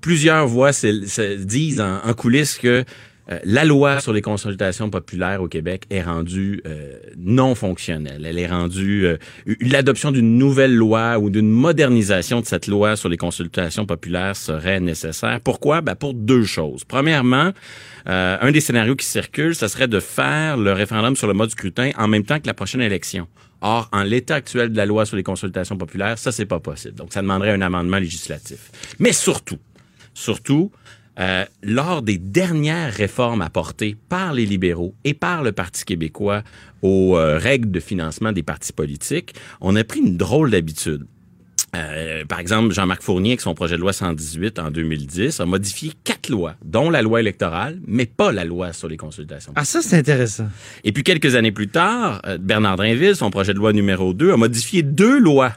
[0.00, 2.84] plusieurs voix se, se disent en, en coulisses que
[3.30, 8.24] euh, la loi sur les consultations populaires au Québec est rendue euh, non fonctionnelle.
[8.24, 9.16] Elle est rendue euh,
[9.60, 14.80] l'adoption d'une nouvelle loi ou d'une modernisation de cette loi sur les consultations populaires serait
[14.80, 15.40] nécessaire.
[15.40, 15.80] Pourquoi?
[15.80, 16.84] Ben pour deux choses.
[16.84, 17.52] Premièrement,
[18.08, 21.90] un des scénarios qui circule, ce serait de faire le référendum sur le mode scrutin
[21.98, 23.26] en même temps que la prochaine élection.
[23.62, 26.94] Or, en l'état actuel de la loi sur les consultations populaires, ça c'est pas possible.
[26.94, 28.70] Donc, ça demanderait un amendement législatif.
[29.00, 29.58] Mais surtout,
[30.14, 30.70] surtout,
[31.18, 36.42] euh, lors des dernières réformes apportées par les libéraux et par le Parti québécois
[36.82, 41.06] aux euh, règles de financement des partis politiques, on a pris une drôle d'habitude.
[41.74, 45.92] Euh, par exemple, Jean-Marc Fournier, avec son projet de loi 118 en 2010, a modifié
[46.04, 49.52] quatre lois, dont la loi électorale, mais pas la loi sur les consultations.
[49.56, 50.48] Ah, ça, c'est intéressant.
[50.84, 54.32] Et puis, quelques années plus tard, euh, Bernard Drinville, son projet de loi numéro 2,
[54.32, 55.52] a modifié deux lois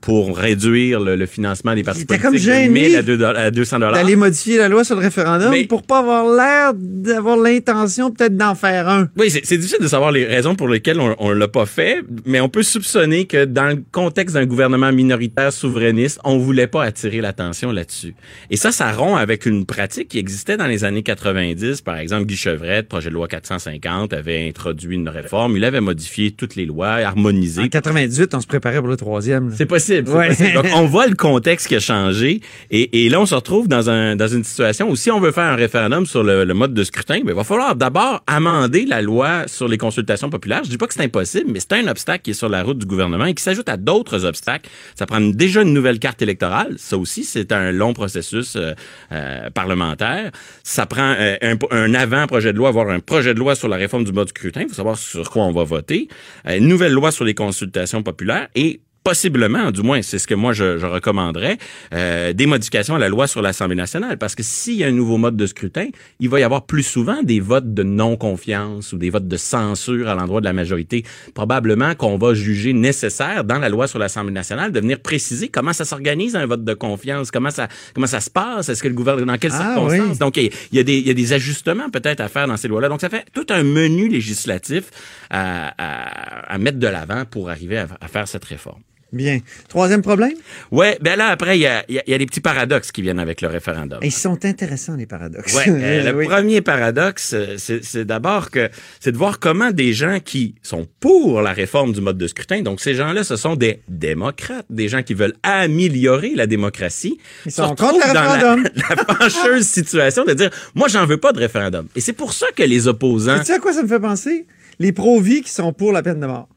[0.00, 3.02] pour réduire le, le financement des partis Il était politiques comme de gêné 1000 à,
[3.02, 3.94] 2 à 200 dollars.
[3.94, 8.36] D'aller modifier la loi sur le référendum Mais- pour pas avoir l'air d'avoir l'intention peut-être
[8.36, 9.08] d'en faire un.
[9.16, 12.40] Oui, c'est difficile de savoir les raisons pour lesquelles on, on l'a pas fait, mais
[12.40, 17.20] on peut soupçonner que dans le contexte d'un gouvernement minoritaire souverainiste, on voulait pas attirer
[17.20, 18.14] l'attention là-dessus.
[18.50, 21.80] Et ça, ça rompt avec une pratique qui existait dans les années 90.
[21.80, 25.56] Par exemple, Guy Chevrette, projet de loi 450, avait introduit une réforme.
[25.56, 27.62] Il avait modifié toutes les lois, harmonisé.
[27.62, 29.52] En 98, on se préparait pour le troisième.
[29.56, 29.87] C'est possible.
[29.88, 30.28] C'est Ouais.
[30.28, 30.52] possible.
[30.54, 32.40] Donc, on voit le contexte qui a changé.
[32.70, 35.32] Et, et là, on se retrouve dans, un, dans une situation où si on veut
[35.32, 38.84] faire un référendum sur le, le mode de scrutin, ben, il va falloir d'abord amender
[38.86, 40.62] la loi sur les consultations populaires.
[40.64, 42.78] Je dis pas que c'est impossible, mais c'est un obstacle qui est sur la route
[42.78, 44.68] du gouvernement et qui s'ajoute à d'autres obstacles.
[44.94, 46.74] Ça prend déjà une nouvelle carte électorale.
[46.78, 48.72] Ça aussi, c'est un long processus euh,
[49.12, 50.30] euh, parlementaire.
[50.62, 53.76] Ça prend euh, un, un avant-projet de loi, voire un projet de loi sur la
[53.76, 54.62] réforme du mode scrutin.
[54.62, 56.08] Il faut savoir sur quoi on va voter.
[56.46, 60.52] Une nouvelle loi sur les consultations populaires et possiblement, du moins, c'est ce que moi
[60.52, 61.56] je, je recommanderais,
[61.94, 64.18] euh, des modifications à la loi sur l'Assemblée nationale.
[64.18, 65.86] Parce que s'il y a un nouveau mode de scrutin,
[66.20, 70.08] il va y avoir plus souvent des votes de non-confiance ou des votes de censure
[70.08, 71.04] à l'endroit de la majorité.
[71.34, 75.72] Probablement qu'on va juger nécessaire dans la loi sur l'Assemblée nationale de venir préciser comment
[75.72, 78.94] ça s'organise un vote de confiance, comment ça comment ça se passe, est-ce que le
[78.94, 80.10] gouvernement dans quelles Ah, circonstances?
[80.12, 80.18] oui.
[80.18, 82.68] Donc il y, a- des il y a des ajustements peut-être à faire dans ces
[82.68, 82.88] lois-là.
[82.90, 84.84] Donc ça fait tout un menu législatif
[85.30, 88.80] à, à, à mettre de l'avant pour arriver à, à faire cette réforme.
[89.10, 89.38] Bien.
[89.68, 90.32] Troisième problème?
[90.70, 92.92] Ouais, ben là après il y a, y a- il y a des petits paradoxes
[92.92, 93.98] qui viennent avec le référendum.
[94.02, 95.54] Ils sont intéressants, les paradoxes.
[95.54, 96.26] Ouais, euh, le Oui.
[96.26, 98.68] premier paradoxe, euh, c'est d'abord que
[99.00, 102.60] c'est de voir comment des gens qui sont pour la réforme du mode de scrutin,
[102.60, 107.52] donc ces gens-là, ce sont des démocrates, des gens qui veulent améliorer la démocratie, Ils
[107.52, 108.68] sont contre le dans la, référendum.
[108.76, 111.86] la fâcheuse situation de dire, moi, j'en veux pas de référendum.
[111.96, 114.46] Et c'est pour ça que les opposants, Tu sais à quoi ça me fait penser?
[114.78, 116.48] Les pro-vie qui sont pour la peine de mort.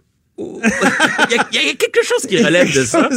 [0.63, 3.09] Il y, a, il y a quelque chose qui relève de ça.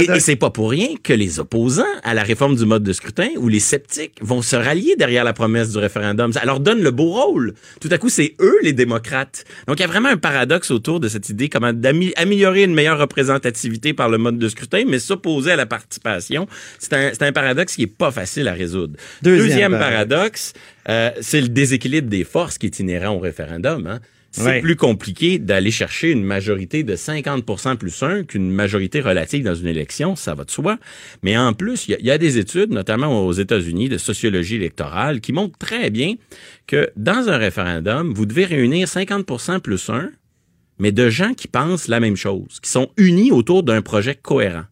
[0.00, 3.28] Et, c'est pas pour rien que les opposants à la réforme du mode de scrutin
[3.36, 6.32] ou les sceptiques vont se rallier derrière la promesse du référendum.
[6.32, 7.54] Ça leur donne le beau rôle.
[7.80, 9.44] Tout à coup, c'est eux les démocrates.
[9.66, 12.98] Donc, il y a vraiment un paradoxe autour de cette idée comment d'améliorer une meilleure
[12.98, 16.46] représentativité par le mode de scrutin, mais s'opposer à la participation.
[16.78, 18.94] C'est un, c'est un paradoxe qui est pas facile à résoudre.
[19.22, 20.52] Deuxième paradoxe,
[20.88, 23.86] euh, c'est le déséquilibre des forces qui est inhérent au référendum.
[23.86, 24.00] Hein.
[24.32, 24.60] C'est Ouais.
[24.60, 29.66] plus compliqué d'aller chercher une majorité de 50% plus 1 qu'une majorité relative dans une
[29.66, 30.78] élection, ça va de soi.
[31.24, 33.98] Mais en plus, il y a- il y, a des études, notamment aux États-Unis, de
[33.98, 36.14] sociologie électorale, qui montrent très bien
[36.68, 40.10] que dans un référendum, vous devez réunir 50% plus 1,
[40.78, 44.64] mais de gens qui pensent la même chose, qui sont unis autour d'un projet cohérent.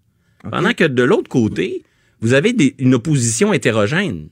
[0.53, 1.83] Pendant que de l'autre côté,
[2.21, 4.29] vous avez des- une opposition hétérogène.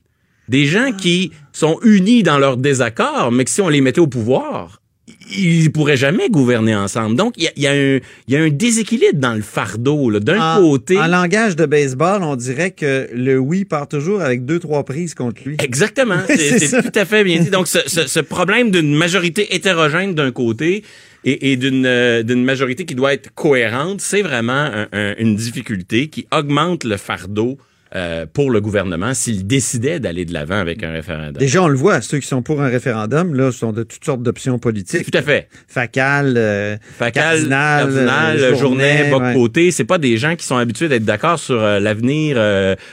[0.47, 4.07] Des gens qui sont unis dans leur désaccord, mais que si on les mettait au
[4.07, 4.81] pouvoir,
[5.29, 7.15] ils pourraient jamais gouverner ensemble.
[7.15, 10.11] Donc, il y y y a un déséquilibre dans le fardeau.
[10.19, 10.97] D'un côté...
[10.97, 15.13] en langage de baseball, on dirait que le oui part toujours avec deux, trois prises
[15.13, 15.57] contre lui.
[15.61, 16.17] Exactement.
[16.27, 17.49] C'est tout à fait bien dit.
[17.49, 20.83] Donc, ce, ce- ce problème d'une majorité hétérogène d'un côté
[21.25, 26.07] et, et d'une euh, majorité qui doit être cohérente, c'est vraiment un- un- une difficulté
[26.07, 27.57] qui augmente le fardeau
[27.97, 31.33] euh, pour le gouvernement s'il décidait d'aller de l'avant avec un référendum.
[31.33, 34.21] Déjà, on le voit, ceux qui sont pour un référendum, là, sont de toutes sortes
[34.21, 35.09] d'options politiques.
[35.11, 35.47] Tout à fait.
[35.67, 39.33] Facal, euh, Facal, Cardinal, Cardinal, euh, Journée, Journet, ouais.
[39.33, 42.37] Boc-Côté, c'est pas des gens qui sont habitués d'être d'accord sur euh, l'avenir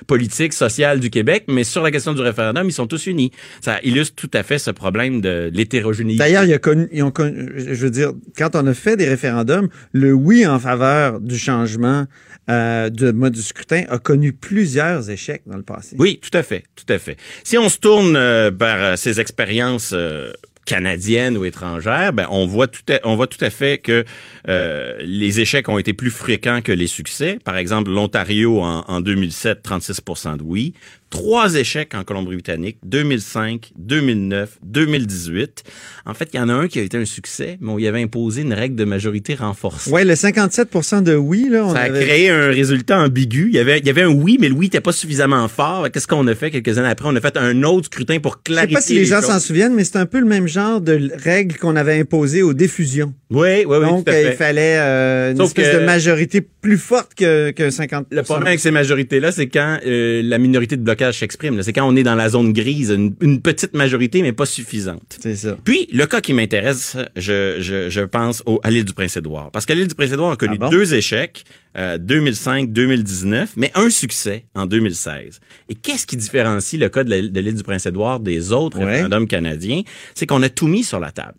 [0.06, 3.30] politique, social du Québec, mais sur la question du référendum, ils sont tous unis.
[3.60, 6.18] Ça illustre tout à fait ce problème de l'hétérogénéité.
[6.18, 9.68] D'ailleurs, il connu- ils ont connu- je veux dire, quand on a fait des référendums,
[9.92, 12.06] le oui en faveur du changement
[12.48, 15.96] de mode du scrutin a connu plusieurs échecs dans le passé.
[15.98, 17.16] Oui, tout à fait, tout à fait.
[17.42, 20.32] Si on se tourne euh, vers euh, ces expériences euh,
[20.66, 24.04] canadiennes ou étrangères, ben on voit tout à, on voit tout à fait que
[24.48, 27.38] euh, les échecs ont été plus fréquents que les succès.
[27.44, 30.74] Par exemple, l'Ontario en 2007, 36% de oui.
[31.14, 35.62] Trois échecs en Colombie-Britannique, 2005, 2009, 2018.
[36.06, 37.86] En fait, il y en a un qui a été un succès, mais on y
[37.86, 39.92] avait imposé une règle de majorité renforcée.
[39.92, 43.46] Ouais, le 57 de oui, là, on Ça a créé un résultat ambigu.
[43.48, 45.86] Il y avait, il y avait un oui, mais le oui n'était pas suffisamment fort.
[45.92, 47.08] Qu'est-ce qu'on a fait quelques années après?
[47.08, 49.38] On a fait un autre scrutin pour Je sais clarifier pas si les gens s'en
[49.38, 53.14] souviennent, mais c'est un peu le même genre de règle qu'on avait imposée aux diffusions.
[53.30, 54.30] Oui, oui, oui, Donc, tout à euh, fait.
[54.32, 58.22] il fallait euh, une Sauf espèce que- de majorité plus forte que, que 50 Le
[58.24, 61.62] problème avec ces majorités-là, c'est quand euh, la minorité de blocage s'exprime.
[61.62, 65.18] C'est quand on est dans la zone grise, une, une petite majorité, mais pas suffisante.
[65.20, 65.56] C'est ça.
[65.64, 69.50] Puis, le cas qui m'intéresse, je, je, je pense au, à l'île du Prince-Édouard.
[69.50, 70.70] Parce que l'île du Prince-Édouard a connu Ah bon?
[70.70, 71.44] deux échecs,
[71.76, 75.40] euh, 2005-2019, mais un succès en 2016.
[75.68, 78.84] Et qu'est-ce qui différencie le cas de l'île du Prince-Édouard des autres Ouais.
[78.86, 79.82] référendums canadiens?
[80.14, 81.34] C'est qu'on a tout mis sur la table.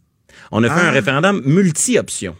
[0.51, 0.89] On a fait Ah.
[0.89, 2.35] un référendum multi-options.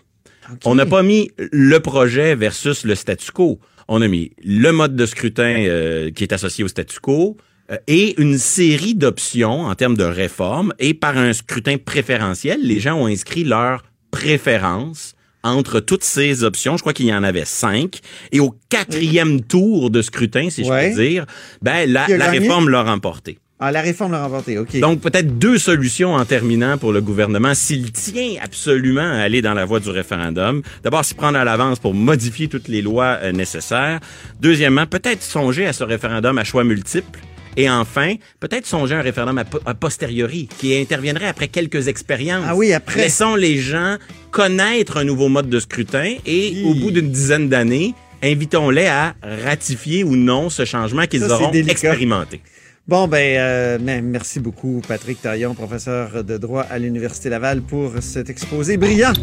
[0.63, 3.59] On n'a pas mis le projet versus le statu quo.
[3.87, 7.37] On a mis le mode de scrutin euh, qui est associé au statu quo
[7.71, 10.73] euh, et une série d'options en termes de réforme.
[10.79, 15.13] Et par un scrutin préférentiel, les gens ont inscrit leur préférence
[15.43, 16.75] entre toutes ces options.
[16.77, 17.99] Je crois qu'il y en avait cinq.
[18.31, 20.89] Et au quatrième tour de scrutin, si Ouais.
[20.91, 21.25] je peux dire,
[21.61, 23.37] ben, la, la réforme l'a remporté.
[23.59, 24.77] Ah, la réforme l'a remporté, OK.
[24.81, 29.53] Donc, peut-être deux solutions en terminant pour le gouvernement s'il tient absolument à aller dans
[29.53, 30.61] la voie du référendum.
[30.83, 34.01] D'abord, s'y prendre à l'avance pour modifier toutes les lois euh, nécessaires.
[34.41, 37.21] Deuxièmement, peut-être songer à ce référendum à choix multiples.
[37.55, 42.43] Et enfin, peut-être songer à un référendum po- a posteriori, qui interviendrait après quelques expériences.
[42.45, 43.03] Ah oui, après.
[43.03, 43.95] Laissons les gens
[44.31, 46.63] connaître un nouveau mode de scrutin et Hi.
[46.65, 52.41] au bout d'une dizaine d'années, invitons-les à ratifier ou non ce changement qu'ils auront expérimenté.
[52.87, 58.29] Bon, ben, euh, merci beaucoup, Patrick Taillon, professeur de droit à l'Université Laval, pour cet
[58.29, 59.13] exposé brillant.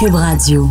[0.00, 0.68] Cube Radio.